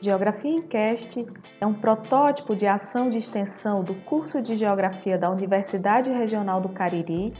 Geografia 0.00 0.52
em 0.52 0.62
Cast 0.62 1.26
é 1.60 1.66
um 1.66 1.74
protótipo 1.74 2.54
de 2.54 2.68
ação 2.68 3.10
de 3.10 3.18
extensão 3.18 3.82
do 3.82 3.96
curso 3.96 4.40
de 4.40 4.54
Geografia 4.54 5.18
da 5.18 5.28
Universidade 5.28 6.08
Regional 6.08 6.60
do 6.60 6.68
Cariri. 6.68 7.34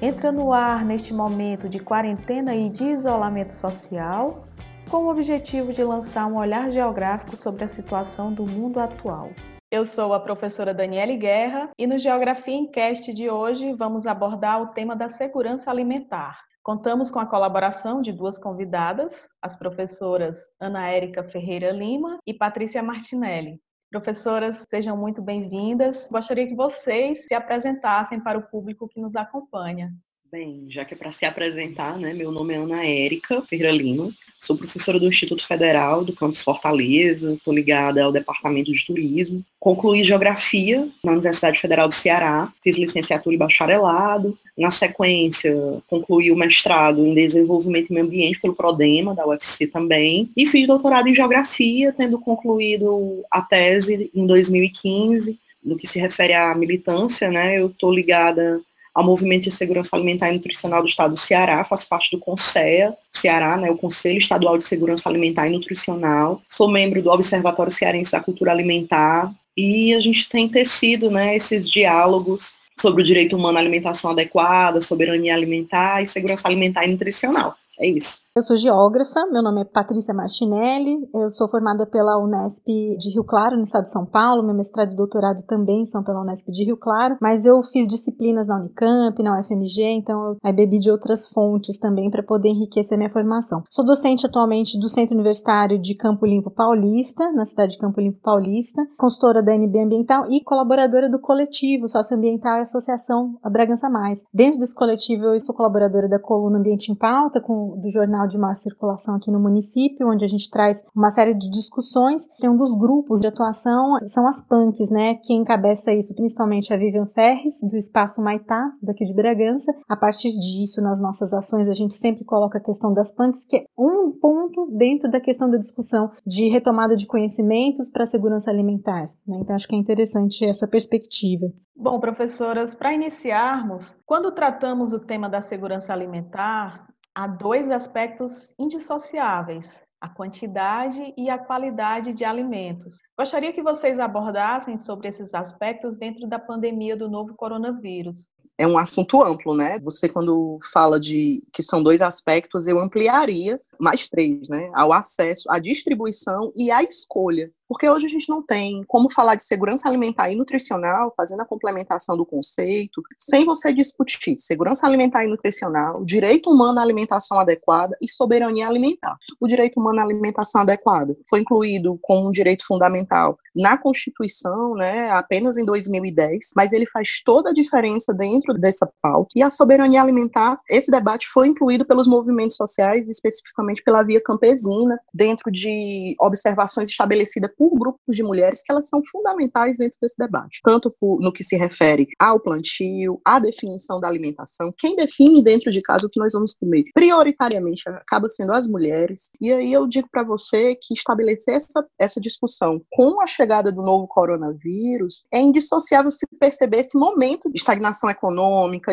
Entra 0.00 0.30
no 0.30 0.52
ar 0.52 0.84
neste 0.84 1.12
momento 1.12 1.68
de 1.68 1.80
quarentena 1.80 2.54
e 2.54 2.68
de 2.68 2.84
isolamento 2.84 3.52
social, 3.52 4.46
com 4.88 4.98
o 4.98 5.10
objetivo 5.10 5.72
de 5.72 5.82
lançar 5.82 6.28
um 6.28 6.36
olhar 6.36 6.70
geográfico 6.70 7.36
sobre 7.36 7.64
a 7.64 7.68
situação 7.68 8.32
do 8.32 8.46
mundo 8.46 8.78
atual. 8.78 9.30
Eu 9.68 9.84
sou 9.84 10.14
a 10.14 10.20
professora 10.20 10.72
Daniele 10.72 11.16
Guerra 11.16 11.68
e 11.76 11.84
no 11.84 11.98
Geografia 11.98 12.54
em 12.54 12.70
Cast 12.70 13.12
de 13.12 13.28
hoje 13.28 13.72
vamos 13.72 14.06
abordar 14.06 14.62
o 14.62 14.68
tema 14.68 14.94
da 14.94 15.08
segurança 15.08 15.68
alimentar. 15.68 16.47
Contamos 16.62 17.10
com 17.10 17.18
a 17.18 17.26
colaboração 17.26 18.02
de 18.02 18.12
duas 18.12 18.38
convidadas, 18.38 19.28
as 19.40 19.58
professoras 19.58 20.52
Ana 20.60 20.88
Érica 20.88 21.24
Ferreira 21.24 21.70
Lima 21.70 22.18
e 22.26 22.34
Patrícia 22.34 22.82
Martinelli. 22.82 23.60
Professoras, 23.90 24.66
sejam 24.68 24.96
muito 24.96 25.22
bem-vindas. 25.22 26.08
Gostaria 26.10 26.46
que 26.46 26.54
vocês 26.54 27.26
se 27.26 27.34
apresentassem 27.34 28.20
para 28.20 28.38
o 28.38 28.42
público 28.42 28.86
que 28.86 29.00
nos 29.00 29.16
acompanha. 29.16 29.90
Bem, 30.30 30.66
já 30.68 30.84
que 30.84 30.92
é 30.92 30.96
para 30.96 31.10
se 31.10 31.24
apresentar, 31.24 31.98
né, 31.98 32.12
meu 32.12 32.30
nome 32.30 32.52
é 32.52 32.58
Ana 32.58 32.84
Érica 32.84 33.40
Ferreira 33.40 33.72
Lima, 33.72 34.10
sou 34.38 34.58
professora 34.58 34.98
do 34.98 35.06
Instituto 35.06 35.46
Federal 35.46 36.04
do 36.04 36.14
Campus 36.14 36.42
Fortaleza, 36.42 37.32
estou 37.32 37.54
ligada 37.54 38.04
ao 38.04 38.12
Departamento 38.12 38.70
de 38.70 38.86
Turismo, 38.86 39.42
concluí 39.58 40.04
Geografia 40.04 40.86
na 41.02 41.12
Universidade 41.12 41.58
Federal 41.58 41.88
do 41.88 41.94
Ceará, 41.94 42.52
fiz 42.62 42.76
licenciatura 42.76 43.34
e 43.34 43.38
bacharelado, 43.38 44.38
na 44.56 44.70
sequência 44.70 45.54
concluí 45.86 46.30
o 46.30 46.36
mestrado 46.36 47.06
em 47.06 47.14
Desenvolvimento 47.14 47.88
e 47.88 47.94
Meio 47.94 48.04
Ambiente 48.04 48.38
pelo 48.38 48.54
PRODEMA, 48.54 49.14
da 49.14 49.26
UFC 49.26 49.66
também, 49.66 50.30
e 50.36 50.46
fiz 50.46 50.66
doutorado 50.66 51.08
em 51.08 51.14
Geografia, 51.14 51.90
tendo 51.90 52.18
concluído 52.18 53.24
a 53.30 53.40
tese 53.40 54.10
em 54.14 54.26
2015, 54.26 55.38
no 55.64 55.78
que 55.78 55.86
se 55.86 55.98
refere 55.98 56.34
à 56.34 56.54
militância, 56.54 57.30
né, 57.30 57.58
eu 57.58 57.68
estou 57.68 57.90
ligada 57.94 58.60
ao 58.94 59.04
Movimento 59.04 59.44
de 59.44 59.50
Segurança 59.50 59.94
Alimentar 59.94 60.30
e 60.30 60.34
Nutricional 60.34 60.82
do 60.82 60.88
Estado 60.88 61.12
do 61.12 61.18
Ceará, 61.18 61.64
faço 61.64 61.88
parte 61.88 62.10
do 62.10 62.20
CONSEA 62.20 62.94
Ceará, 63.12 63.56
né, 63.56 63.70
o 63.70 63.76
Conselho 63.76 64.18
Estadual 64.18 64.58
de 64.58 64.64
Segurança 64.64 65.08
Alimentar 65.08 65.48
e 65.48 65.52
Nutricional, 65.52 66.42
sou 66.46 66.70
membro 66.70 67.02
do 67.02 67.10
Observatório 67.10 67.72
Cearense 67.72 68.12
da 68.12 68.20
Cultura 68.20 68.52
Alimentar, 68.52 69.32
e 69.56 69.92
a 69.92 70.00
gente 70.00 70.28
tem 70.28 70.48
tecido 70.48 71.10
né, 71.10 71.34
esses 71.34 71.68
diálogos 71.68 72.58
sobre 72.80 73.02
o 73.02 73.04
direito 73.04 73.36
humano 73.36 73.58
à 73.58 73.60
alimentação 73.60 74.12
adequada, 74.12 74.80
soberania 74.80 75.34
alimentar 75.34 76.00
e 76.02 76.06
segurança 76.06 76.46
alimentar 76.46 76.86
e 76.86 76.92
nutricional. 76.92 77.56
É 77.78 77.86
isso. 77.86 78.20
Eu 78.38 78.42
sou 78.42 78.56
geógrafa, 78.56 79.26
meu 79.32 79.42
nome 79.42 79.62
é 79.62 79.64
Patrícia 79.64 80.14
Martinelli, 80.14 81.10
eu 81.12 81.28
sou 81.28 81.48
formada 81.48 81.84
pela 81.84 82.22
Unesp 82.22 82.64
de 82.96 83.10
Rio 83.12 83.24
Claro, 83.24 83.56
no 83.56 83.62
estado 83.62 83.82
de 83.82 83.90
São 83.90 84.06
Paulo, 84.06 84.44
meu 84.44 84.54
mestrado 84.54 84.92
e 84.92 84.96
doutorado 84.96 85.42
também 85.42 85.84
são 85.84 86.04
pela 86.04 86.20
Unesp 86.20 86.48
de 86.52 86.62
Rio 86.62 86.76
Claro, 86.76 87.16
mas 87.20 87.44
eu 87.44 87.60
fiz 87.64 87.88
disciplinas 87.88 88.46
na 88.46 88.60
Unicamp, 88.60 89.20
na 89.24 89.40
UFMG, 89.40 89.82
então 89.90 90.38
eu 90.44 90.52
bebi 90.54 90.78
de 90.78 90.88
outras 90.88 91.26
fontes 91.26 91.78
também 91.78 92.10
para 92.10 92.22
poder 92.22 92.50
enriquecer 92.50 92.96
minha 92.96 93.10
formação. 93.10 93.64
Sou 93.68 93.84
docente 93.84 94.24
atualmente 94.24 94.78
do 94.78 94.88
Centro 94.88 95.16
Universitário 95.16 95.76
de 95.76 95.96
Campo 95.96 96.24
Limpo 96.24 96.48
Paulista, 96.48 97.32
na 97.32 97.44
cidade 97.44 97.72
de 97.72 97.78
Campo 97.78 98.00
Limpo 98.00 98.20
Paulista, 98.22 98.86
consultora 98.96 99.42
da 99.42 99.52
NB 99.52 99.80
Ambiental 99.80 100.30
e 100.30 100.44
colaboradora 100.44 101.10
do 101.10 101.20
coletivo 101.20 101.88
socioambiental 101.88 102.58
e 102.58 102.60
associação 102.60 103.36
Bragança 103.50 103.90
Mais. 103.90 104.22
Dentro 104.32 104.60
desse 104.60 104.76
coletivo 104.76 105.24
eu 105.24 105.40
sou 105.40 105.56
colaboradora 105.56 106.08
da 106.08 106.20
coluna 106.20 106.58
Ambiente 106.58 106.92
em 106.92 106.94
Pauta, 106.94 107.40
com, 107.40 107.76
do 107.80 107.90
jornal 107.90 108.27
de 108.28 108.38
maior 108.38 108.54
circulação 108.54 109.16
aqui 109.16 109.30
no 109.30 109.40
município, 109.40 110.08
onde 110.08 110.24
a 110.24 110.28
gente 110.28 110.50
traz 110.50 110.82
uma 110.94 111.10
série 111.10 111.34
de 111.34 111.50
discussões. 111.50 112.26
Tem 112.40 112.48
um 112.48 112.56
dos 112.56 112.76
grupos 112.76 113.20
de 113.20 113.26
atuação, 113.26 113.96
são 114.06 114.26
as 114.26 114.40
punks, 114.46 114.90
né? 114.90 115.14
Quem 115.14 115.40
encabeça 115.40 115.92
isso 115.92 116.14
principalmente 116.14 116.72
é 116.72 116.76
a 116.76 116.78
Vivian 116.78 117.06
Ferres, 117.06 117.60
do 117.62 117.76
Espaço 117.76 118.20
Maitá, 118.22 118.70
daqui 118.82 119.04
de 119.04 119.14
Bragança. 119.14 119.72
A 119.88 119.96
partir 119.96 120.30
disso, 120.30 120.80
nas 120.80 121.00
nossas 121.00 121.32
ações, 121.32 121.68
a 121.68 121.72
gente 121.72 121.94
sempre 121.94 122.24
coloca 122.24 122.58
a 122.58 122.62
questão 122.62 122.92
das 122.92 123.12
punks, 123.12 123.44
que 123.44 123.56
é 123.56 123.64
um 123.78 124.12
ponto 124.12 124.70
dentro 124.76 125.10
da 125.10 125.20
questão 125.20 125.50
da 125.50 125.56
discussão 125.56 126.10
de 126.26 126.48
retomada 126.48 126.94
de 126.94 127.06
conhecimentos 127.06 127.90
para 127.90 128.02
a 128.02 128.06
segurança 128.06 128.50
alimentar. 128.50 129.10
Né? 129.26 129.38
Então, 129.40 129.56
acho 129.56 129.66
que 129.66 129.74
é 129.74 129.78
interessante 129.78 130.44
essa 130.44 130.68
perspectiva. 130.68 131.46
Bom, 131.76 132.00
professoras, 132.00 132.74
para 132.74 132.92
iniciarmos, 132.92 133.96
quando 134.04 134.32
tratamos 134.32 134.92
o 134.92 134.98
tema 134.98 135.28
da 135.28 135.40
segurança 135.40 135.92
alimentar, 135.92 136.88
há 137.18 137.26
dois 137.26 137.68
aspectos 137.68 138.54
indissociáveis: 138.56 139.82
a 140.00 140.08
quantidade 140.08 141.12
e 141.16 141.28
a 141.28 141.36
qualidade 141.36 142.14
de 142.14 142.24
alimentos. 142.24 142.98
Gostaria 143.18 143.52
que 143.52 143.60
vocês 143.60 143.98
abordassem 143.98 144.76
sobre 144.76 145.08
esses 145.08 145.34
aspectos 145.34 145.96
dentro 145.96 146.28
da 146.28 146.38
pandemia 146.38 146.96
do 146.96 147.10
novo 147.10 147.34
coronavírus. 147.34 148.30
É 148.56 148.66
um 148.66 148.78
assunto 148.78 149.22
amplo, 149.22 149.54
né? 149.54 149.78
Você, 149.80 150.08
quando 150.08 150.58
fala 150.72 150.98
de 150.98 151.42
que 151.52 151.62
são 151.62 151.82
dois 151.82 152.00
aspectos, 152.00 152.66
eu 152.66 152.80
ampliaria 152.80 153.60
mais 153.78 154.08
três, 154.08 154.48
né? 154.48 154.70
Ao 154.74 154.92
acesso, 154.92 155.44
à 155.48 155.58
distribuição 155.58 156.52
e 156.56 156.70
à 156.70 156.82
escolha. 156.82 157.50
Porque 157.68 157.88
hoje 157.88 158.06
a 158.06 158.08
gente 158.08 158.28
não 158.30 158.42
tem 158.42 158.82
como 158.88 159.12
falar 159.12 159.34
de 159.34 159.42
segurança 159.44 159.88
alimentar 159.88 160.30
e 160.30 160.34
nutricional, 160.34 161.12
fazendo 161.14 161.42
a 161.42 161.44
complementação 161.44 162.16
do 162.16 162.24
conceito, 162.24 163.02
sem 163.18 163.44
você 163.44 163.72
discutir 163.72 164.38
segurança 164.38 164.86
alimentar 164.86 165.24
e 165.24 165.28
nutricional, 165.28 166.02
direito 166.02 166.50
humano 166.50 166.78
à 166.78 166.82
alimentação 166.82 167.38
adequada 167.38 167.94
e 168.00 168.10
soberania 168.10 168.66
alimentar. 168.66 169.16
O 169.38 169.46
direito 169.46 169.78
humano 169.78 170.00
à 170.00 170.02
alimentação 170.02 170.62
adequada 170.62 171.14
foi 171.28 171.40
incluído 171.40 171.98
como 172.02 172.28
um 172.28 172.32
direito 172.32 172.64
fundamental 172.66 173.38
na 173.54 173.76
Constituição, 173.76 174.74
né, 174.74 175.10
apenas 175.10 175.58
em 175.58 175.64
2010, 175.64 176.50
mas 176.56 176.72
ele 176.72 176.86
faz 176.86 177.20
toda 177.24 177.50
a 177.50 177.52
diferença 177.52 178.14
dentro 178.14 178.37
dessa 178.58 178.90
pauta. 179.02 179.28
E 179.34 179.42
a 179.42 179.50
soberania 179.50 180.02
alimentar, 180.02 180.58
esse 180.70 180.90
debate 180.90 181.26
foi 181.32 181.48
incluído 181.48 181.84
pelos 181.84 182.06
movimentos 182.06 182.56
sociais, 182.56 183.08
especificamente 183.08 183.82
pela 183.82 184.02
via 184.02 184.20
campesina, 184.22 184.98
dentro 185.12 185.50
de 185.50 186.14
observações 186.20 186.88
estabelecidas 186.88 187.50
por 187.56 187.70
grupos 187.70 188.16
de 188.16 188.22
mulheres 188.22 188.62
que 188.62 188.72
elas 188.72 188.88
são 188.88 189.02
fundamentais 189.10 189.78
dentro 189.78 189.98
desse 190.00 190.16
debate, 190.18 190.60
tanto 190.64 190.94
por, 191.00 191.20
no 191.20 191.32
que 191.32 191.44
se 191.44 191.56
refere 191.56 192.08
ao 192.18 192.40
plantio, 192.40 193.20
à 193.24 193.38
definição 193.38 194.00
da 194.00 194.08
alimentação, 194.08 194.72
quem 194.76 194.96
define 194.96 195.42
dentro 195.42 195.70
de 195.70 195.80
casa 195.82 196.06
o 196.06 196.10
que 196.10 196.20
nós 196.20 196.32
vamos 196.32 196.54
comer, 196.54 196.84
prioritariamente 196.94 197.88
acaba 197.88 198.28
sendo 198.28 198.52
as 198.52 198.66
mulheres. 198.66 199.30
E 199.40 199.52
aí 199.52 199.72
eu 199.72 199.86
digo 199.86 200.08
para 200.10 200.22
você 200.22 200.74
que 200.74 200.94
estabelecer 200.94 201.54
essa, 201.54 201.84
essa 201.98 202.20
discussão 202.20 202.80
com 202.90 203.20
a 203.20 203.26
chegada 203.26 203.72
do 203.72 203.82
novo 203.82 204.06
coronavírus, 204.06 205.24
é 205.32 205.40
indissociável 205.40 206.10
se 206.10 206.26
perceber 206.38 206.78
esse 206.78 206.96
momento 206.98 207.50
de 207.50 207.58
estagnação 207.58 208.08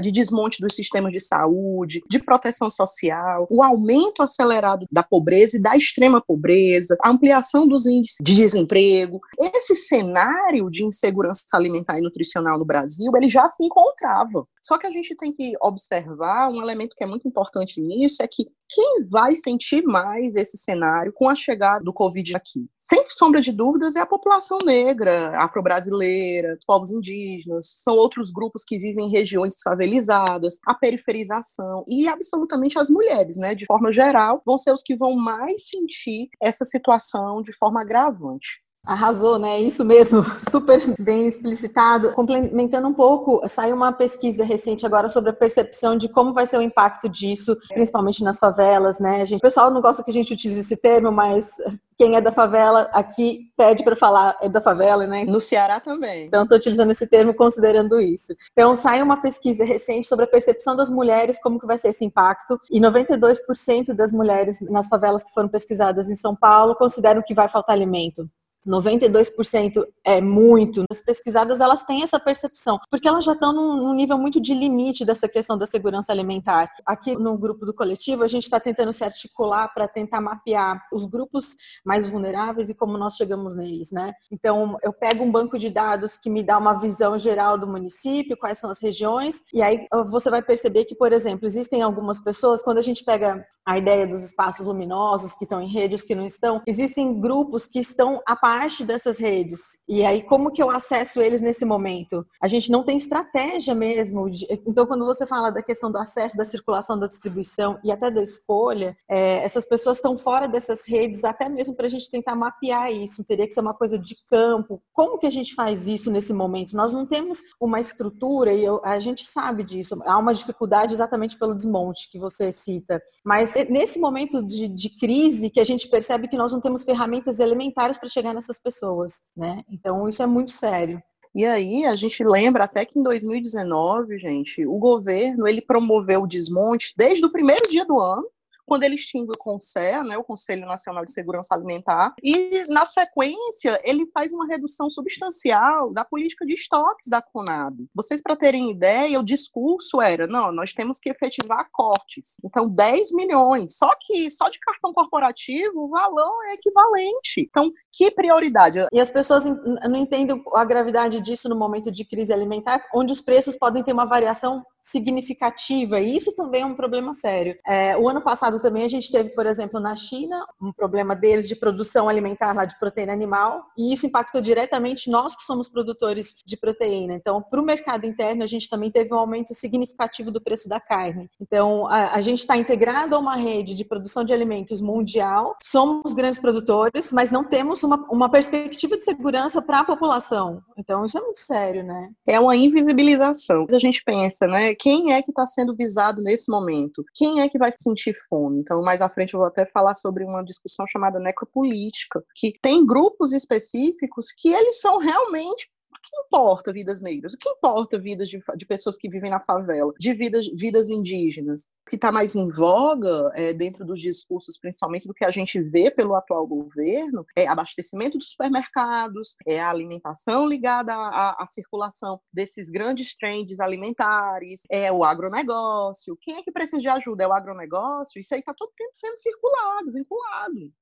de 0.02 0.12
desmonte 0.12 0.62
dos 0.62 0.76
sistemas 0.76 1.12
de 1.12 1.20
saúde, 1.20 2.02
de 2.10 2.20
proteção 2.20 2.70
social, 2.70 3.48
o 3.50 3.64
aumento 3.64 4.22
acelerado 4.22 4.86
da 4.92 5.04
pobreza 5.04 5.58
e 5.58 5.62
da 5.62 5.76
extrema 5.76 6.22
pobreza, 6.22 6.98
a 7.04 7.10
ampliação 7.10 7.68
dos 7.68 7.86
índices 7.86 8.18
de 8.22 8.36
desemprego. 8.36 9.20
Esse 9.40 9.76
cenário 9.76 10.70
de 10.70 10.84
insegurança 10.84 11.44
alimentar 11.54 11.98
e 11.98 12.02
nutricional 12.02 12.58
no 12.58 12.66
Brasil, 12.66 13.12
ele 13.16 13.30
já 13.30 13.48
se 13.50 13.64
encontrava. 13.64 14.46
Só 14.62 14.78
que 14.78 14.88
a 14.88 14.92
gente 14.92 15.16
tem 15.16 15.32
que 15.32 15.54
observar 15.62 16.50
um 16.50 16.62
elemento 16.62 16.96
que 16.96 17.04
é 17.04 17.08
muito 17.08 17.28
importante 17.28 17.80
nisso, 17.80 18.22
é 18.22 18.28
que 18.28 18.46
quem 18.68 19.08
vai 19.12 19.36
sentir 19.36 19.84
mais 19.84 20.36
esse 20.36 20.58
cenário 20.58 21.14
com 21.14 21.30
a 21.30 21.36
chegada 21.36 21.84
do 21.84 21.94
Covid 21.94 22.36
aqui? 22.36 22.68
Sem 22.78 23.06
sombra 23.10 23.40
de 23.40 23.52
dúvidas, 23.52 23.96
é 23.96 24.00
a 24.00 24.06
população 24.08 24.58
negra, 24.66 25.38
afro-brasileira, 25.38 26.58
povos 26.66 26.90
indígenas, 26.90 27.68
são 27.84 27.96
outros 27.96 28.32
grupos 28.32 28.64
que 28.66 28.80
vivem 28.80 29.06
em 29.06 29.10
regiões 29.16 29.56
favelizadas, 29.64 30.58
a 30.66 30.74
periferização 30.74 31.84
e 31.88 32.08
absolutamente 32.08 32.78
as 32.78 32.90
mulheres, 32.90 33.38
né, 33.38 33.56
de 33.56 33.66
forma 33.66 33.92
geral, 33.92 34.42
vão 34.46 34.58
ser 34.58 34.74
os 34.74 34.84
que 34.84 34.96
vão 34.96 35.16
mais 35.16 35.70
sentir 35.70 36.28
essa 36.42 36.66
situação 36.66 37.42
de 37.42 37.54
forma 37.54 37.82
agravante. 37.82 38.65
Arrasou, 38.86 39.40
né? 39.40 39.60
Isso 39.60 39.84
mesmo, 39.84 40.24
super 40.50 40.96
bem 41.00 41.28
explicitado. 41.28 42.14
Complementando 42.14 42.88
um 42.88 42.94
pouco, 42.94 43.42
saiu 43.48 43.76
uma 43.76 43.92
pesquisa 43.92 44.44
recente 44.44 44.86
agora 44.86 45.10
sobre 45.10 45.32
a 45.32 45.34
percepção 45.34 45.98
de 45.98 46.08
como 46.08 46.34
vai 46.34 46.46
ser 46.46 46.58
o 46.58 46.62
impacto 46.62 47.10
disso, 47.10 47.58
principalmente 47.70 48.24
nas 48.24 48.38
favelas, 48.38 49.00
né? 49.00 49.26
Gente, 49.26 49.40
o 49.40 49.42
pessoal 49.42 49.72
não 49.72 49.82
gosta 49.82 50.04
que 50.04 50.12
a 50.12 50.14
gente 50.14 50.34
utilize 50.34 50.60
esse 50.60 50.78
termo, 50.78 51.12
mas 51.12 51.52
quem 51.98 52.16
é 52.16 52.22
da 52.22 52.32
favela 52.32 52.90
aqui 52.92 53.52
pede 53.58 53.84
para 53.84 53.96
falar 53.96 54.38
é 54.42 54.50
da 54.50 54.62
favela, 54.62 55.08
né? 55.08 55.26
No 55.26 55.40
Ceará 55.40 55.80
também. 55.80 56.26
Então, 56.26 56.44
estou 56.44 56.58
utilizando 56.58 56.92
esse 56.92 57.08
termo 57.08 57.34
considerando 57.34 58.00
isso. 58.00 58.34
Então, 58.52 58.76
saiu 58.76 59.06
uma 59.06 59.18
pesquisa 59.18 59.64
recente 59.64 60.08
sobre 60.08 60.26
a 60.26 60.28
percepção 60.28 60.76
das 60.76 60.90
mulheres, 60.90 61.42
como 61.42 61.60
que 61.60 61.66
vai 61.66 61.78
ser 61.78 61.90
esse 61.90 62.06
impacto, 62.06 62.60
e 62.70 62.80
92% 62.80 63.94
das 63.94 64.12
mulheres 64.12 64.60
nas 64.62 64.88
favelas 64.88 65.24
que 65.24 65.34
foram 65.34 65.48
pesquisadas 65.48 66.10
em 66.10 66.16
São 66.16 66.36
Paulo 66.36 66.76
consideram 66.76 67.24
que 67.26 67.34
vai 67.34 67.48
faltar 67.48 67.76
alimento. 67.76 68.30
92% 68.68 69.86
é 70.04 70.22
muito. 70.22 70.84
As 70.90 71.02
pesquisadas 71.02 71.62
elas 71.62 71.84
têm 71.84 72.04
essa 72.04 72.20
percepção, 72.20 72.80
porque 72.90 73.08
elas 73.08 73.24
já 73.24 73.34
estão 73.34 73.54
num, 73.54 73.78
num 73.78 73.94
nível 73.94 74.18
muito 74.18 74.42
de 74.42 74.54
limite 74.54 75.06
dessa 75.06 75.28
questão 75.28 75.58
da 75.58 75.66
segurança 75.66 76.12
alimentar. 76.12 76.70
Aqui 76.86 77.16
no 77.16 77.38
grupo 77.38 77.66
do 77.66 77.74
coletivo, 77.74 78.24
a 78.24 78.28
gente 78.28 78.44
está 78.44 78.60
tentando 78.60 78.92
se 78.92 79.04
articular 79.04 79.68
para 79.74 79.88
tentar 79.88 80.22
mapear 80.22 80.82
os 80.92 81.06
grupos 81.06 81.56
mais 81.86 82.10
vulneráveis 82.10 82.70
e 82.70 82.76
como 82.76 82.98
nós 82.98 83.16
chegamos 83.16 83.56
neles, 83.56 83.92
né? 83.92 84.14
Então, 84.32 84.78
eu 84.82 84.94
pego 84.94 85.24
um 85.24 85.32
banco 85.32 85.58
de 85.58 85.70
dados 85.70 86.18
que 86.18 86.30
me 86.30 86.44
dá 86.44 86.58
uma 86.58 86.74
visão 86.74 87.18
geral 87.18 87.58
do 87.58 87.68
município, 87.68 88.38
quais 88.38 88.58
são 88.58 88.70
as 88.70 88.82
regiões, 88.82 89.42
e 89.54 89.62
aí 89.62 89.88
você 90.08 90.30
vai 90.30 90.42
perceber 90.42 90.86
que, 90.86 90.96
por 90.96 91.12
exemplo, 91.12 91.46
existem 91.46 91.82
algumas 91.82 92.20
pessoas, 92.20 92.64
quando 92.64 92.78
a 92.78 92.82
gente 92.82 93.04
pega 93.04 93.46
a 93.66 93.78
ideia 93.78 94.06
dos 94.06 94.24
espaços 94.24 94.66
luminosos 94.66 95.36
que 95.36 95.44
estão 95.44 95.62
em 95.62 95.68
redes 95.68 96.04
que 96.04 96.16
não 96.16 96.26
estão, 96.26 96.62
existem 96.68 97.20
grupos 97.20 97.68
que 97.68 97.80
estão 97.80 98.22
a 98.26 98.36
parte 98.56 98.86
dessas 98.86 99.18
redes. 99.18 99.60
E 99.88 100.06
aí, 100.06 100.22
como 100.22 100.50
que 100.50 100.64
eu 100.64 100.70
acesso 100.70 101.22
eles 101.22 101.42
nesse 101.42 101.66
momento? 101.66 102.26
A 102.42 102.48
gente 102.48 102.72
não 102.72 102.84
tem 102.84 102.96
estratégia 102.98 103.76
mesmo. 103.76 104.30
De... 104.30 104.48
Então, 104.66 104.86
quando 104.88 105.06
você 105.06 105.26
fala 105.26 105.52
da 105.52 105.62
questão 105.62 105.92
do 105.92 105.98
acesso, 105.98 106.38
da 106.38 106.46
circulação, 106.46 106.98
da 106.98 107.08
distribuição 107.08 107.78
e 107.84 107.92
até 107.92 108.10
da 108.10 108.24
escolha, 108.24 108.96
é, 109.10 109.44
essas 109.44 109.68
pessoas 109.68 109.98
estão 109.98 110.16
fora 110.18 110.48
dessas 110.48 110.88
redes, 110.88 111.26
até 111.26 111.50
mesmo 111.50 111.76
para 111.76 111.88
a 111.88 111.90
gente 111.90 112.10
tentar 112.10 112.34
mapear 112.34 112.92
isso. 112.92 113.26
Teria 113.26 113.46
que 113.46 113.54
ser 113.54 113.60
uma 113.60 113.74
coisa 113.74 114.00
de 114.00 114.16
campo. 114.30 114.82
Como 114.94 115.20
que 115.20 115.28
a 115.28 115.32
gente 115.32 115.54
faz 115.54 115.86
isso 115.86 116.10
nesse 116.10 116.34
momento? 116.34 116.78
Nós 116.78 116.94
não 116.94 117.06
temos 117.06 117.40
uma 117.60 117.82
estrutura 117.82 118.54
e 118.54 118.64
eu, 118.64 118.82
a 118.86 119.00
gente 119.00 119.26
sabe 119.26 119.66
disso. 119.66 120.00
Há 120.06 120.18
uma 120.18 120.34
dificuldade 120.34 120.94
exatamente 120.94 121.38
pelo 121.38 121.54
desmonte 121.54 122.10
que 122.10 122.18
você 122.18 122.54
cita. 122.54 123.02
Mas 123.24 123.54
nesse 123.70 124.00
momento 124.00 124.42
de, 124.42 124.70
de 124.70 124.98
crise 124.98 125.50
que 125.50 125.60
a 125.60 125.66
gente 125.66 125.90
percebe 125.90 126.30
que 126.30 126.38
nós 126.38 126.54
não 126.54 126.62
temos 126.62 126.84
ferramentas 126.84 127.40
elementares 127.40 127.98
para 127.98 128.08
chegar 128.08 128.34
nessas 128.46 128.60
pessoas, 128.60 129.16
né? 129.36 129.64
Então 129.70 130.08
isso 130.08 130.22
é 130.22 130.28
muito 130.28 130.52
sério. 130.52 131.02
E 131.34 131.46
aí 131.46 131.86
a 131.86 131.96
gente 131.96 132.24
lembra 132.24 132.64
até 132.64 132.86
que 132.86 132.98
em 132.98 133.04
2019, 133.04 134.20
gente, 134.20 134.66
o 134.66 134.78
governo 134.78 135.48
ele 135.48 135.62
promoveu 135.62 136.22
o 136.22 136.28
desmonte 136.28 136.94
desde 136.96 137.26
o 137.26 137.32
primeiro 137.32 137.68
dia 137.70 137.84
do 137.84 138.00
ano 138.00 138.26
quando 138.66 138.84
ele 138.84 138.96
extingue 138.96 139.32
o 139.32 139.38
CONSER, 139.38 140.04
né, 140.04 140.18
o 140.18 140.24
Conselho 140.24 140.66
Nacional 140.66 141.06
de 141.06 141.12
Segurança 141.12 141.54
Alimentar, 141.54 142.14
e 142.22 142.64
na 142.68 142.86
sequência 142.86 143.80
ele 143.84 144.08
faz 144.08 144.34
uma 144.34 144.48
redução 144.48 144.90
substancial 144.90 145.94
da 145.94 146.04
política 146.04 146.46
de 146.46 146.56
estoques 146.56 147.10
da 147.10 147.22
Conab. 147.22 147.88
Vocês 147.94 148.22
para 148.22 148.36
terem 148.36 148.72
ideia, 148.72 149.20
o 149.20 149.24
discurso 149.24 150.02
era, 150.02 150.26
não, 150.28 150.52
nós 150.52 150.74
temos 150.74 150.98
que 151.00 151.10
efetivar 151.10 151.70
cortes. 151.72 152.38
Então 152.44 152.68
10 152.68 153.14
milhões, 153.14 153.78
só 153.78 153.94
que 154.02 154.32
só 154.32 154.50
de 154.50 154.60
cartão 154.60 154.94
corporativo 154.94 155.86
o 155.86 155.90
valor 155.90 156.46
é 156.48 156.54
equivalente. 156.54 157.42
Então, 157.42 157.72
que 157.96 158.12
prioridade? 158.12 158.86
E 158.92 159.00
as 159.00 159.10
pessoas 159.10 159.46
não 159.46 159.96
entendem 159.96 160.44
a 160.54 160.66
gravidade 160.66 161.22
disso 161.22 161.48
no 161.48 161.56
momento 161.56 161.90
de 161.90 162.04
crise 162.04 162.34
alimentar, 162.34 162.84
onde 162.94 163.14
os 163.14 163.22
preços 163.22 163.56
podem 163.56 163.84
ter 163.84 163.94
uma 163.94 164.06
variação 164.06 164.64
significativa, 164.86 166.00
e 166.00 166.16
isso 166.16 166.32
também 166.36 166.62
é 166.62 166.66
um 166.66 166.76
problema 166.76 167.12
sério. 167.14 167.58
É, 167.66 167.98
o 167.98 168.08
ano 168.08 168.22
passado 168.22 168.62
também 168.62 168.84
a 168.84 168.88
gente 168.88 169.12
teve, 169.12 169.30
por 169.30 169.48
exemplo, 169.48 169.80
na 169.80 169.96
China, 169.96 170.46
um 170.62 170.72
problema 170.72 171.16
deles 171.16 171.48
de 171.48 171.56
produção 171.56 172.08
alimentar 172.08 172.54
lá 172.54 172.66
de 172.66 172.78
proteína 172.78 173.12
animal, 173.12 173.64
e 173.76 173.92
isso 173.92 174.06
impactou 174.06 174.42
diretamente 174.42 175.10
nós 175.10 175.36
que 175.36 175.44
somos 175.44 175.68
produtores 175.68 176.36
de 176.46 176.56
proteína. 176.56 177.16
Então, 177.16 177.42
para 177.42 177.60
o 177.60 177.66
mercado 177.66 178.06
interno, 178.06 178.44
a 178.44 178.48
gente 178.48 178.70
também 178.70 178.92
teve 178.92 179.12
um 179.12 179.18
aumento 179.18 179.56
significativo 179.56 180.30
do 180.30 180.40
preço 180.40 180.70
da 180.70 180.80
carne. 180.80 181.32
Então, 181.42 181.88
a, 181.88 182.14
a 182.14 182.22
gente 182.22 182.40
está 182.40 182.56
integrado 182.56 183.16
a 183.16 183.20
uma 183.20 183.36
rede 183.36 183.74
de 183.74 183.84
produção 183.84 184.24
de 184.24 184.34
alimentos 184.34 184.82
mundial, 184.82 185.56
somos 185.64 186.14
grandes 186.14 186.38
produtores, 186.38 187.12
mas 187.12 187.32
não 187.32 187.44
temos 187.44 187.82
uma, 187.86 187.98
uma 188.10 188.30
perspectiva 188.30 188.98
de 188.98 189.04
segurança 189.04 189.62
para 189.62 189.80
a 189.80 189.84
população. 189.84 190.62
Então, 190.78 191.06
isso 191.06 191.18
é 191.18 191.22
muito 191.22 191.40
sério, 191.40 191.84
né? 191.84 192.12
É 192.28 192.40
uma 192.40 192.56
invisibilização. 192.56 193.66
A 193.70 193.80
gente 193.80 194.04
pensa, 194.04 194.48
né? 194.48 194.76
quem 194.76 195.14
é 195.14 195.22
que 195.22 195.32
está 195.32 195.46
sendo 195.46 195.76
visado 195.76 196.22
nesse 196.22 196.50
momento? 196.50 197.04
Quem 197.14 197.42
é 197.42 197.50
que 197.50 197.58
vai 197.58 197.74
sentir 197.78 198.14
fome? 198.28 198.60
Então, 198.60 198.82
mais 198.82 199.02
à 199.02 199.10
frente 199.10 199.34
eu 199.34 199.40
vou 199.40 199.48
até 199.48 199.66
falar 199.66 199.96
sobre 199.96 200.24
uma 200.24 200.44
discussão 200.44 200.86
chamada 200.88 201.20
necropolítica, 201.20 202.24
que 202.36 202.54
tem 202.62 202.86
grupos 202.86 203.32
específicos 203.32 204.28
que 204.38 204.50
eles 204.50 204.82
são 204.82 204.98
realmente 204.98 205.70
que 206.06 206.18
importa 206.26 206.72
vidas 206.72 207.02
negras? 207.02 207.34
O 207.34 207.38
que 207.38 207.50
importa 207.50 207.98
vidas 208.00 208.30
de, 208.30 208.42
de 208.56 208.66
pessoas 208.66 208.98
que 208.98 209.10
vivem 209.10 209.32
na 209.32 209.40
favela? 209.40 209.92
De 210.00 210.14
vidas, 210.14 210.46
vidas 210.56 210.90
indígenas? 210.90 211.64
O 211.86 211.90
que 211.90 211.96
está 211.96 212.12
mais 212.12 212.36
em 212.36 212.50
voga 212.50 213.32
é, 213.34 213.54
dentro 213.54 213.86
dos 213.86 214.00
discursos, 214.00 214.58
principalmente 214.60 215.08
do 215.08 215.14
que 215.14 215.26
a 215.26 215.32
gente 215.32 215.62
vê 215.62 215.90
pelo 215.90 216.16
atual 216.16 216.46
governo, 216.46 217.26
é 217.36 217.48
abastecimento 217.48 218.18
dos 218.18 218.32
supermercados, 218.32 219.36
é 219.46 219.60
a 219.60 219.70
alimentação 219.70 220.48
ligada 220.48 220.94
à, 220.94 221.44
à 221.44 221.48
circulação 221.48 222.20
desses 222.32 222.70
grandes 222.70 223.16
trends 223.16 223.60
alimentares, 223.60 224.64
é 224.70 224.92
o 224.92 225.04
agronegócio. 225.04 226.18
Quem 226.22 226.38
é 226.38 226.44
que 226.44 226.52
precisa 226.52 226.82
de 226.82 226.88
ajuda? 226.88 227.24
É 227.24 227.28
o 227.28 227.34
agronegócio? 227.34 228.20
Isso 228.20 228.34
aí 228.34 228.40
está 228.40 228.54
todo 228.54 228.72
tempo 228.78 228.92
sendo 228.94 229.18
circulado, 229.18 229.92
vinculado. 229.92 230.74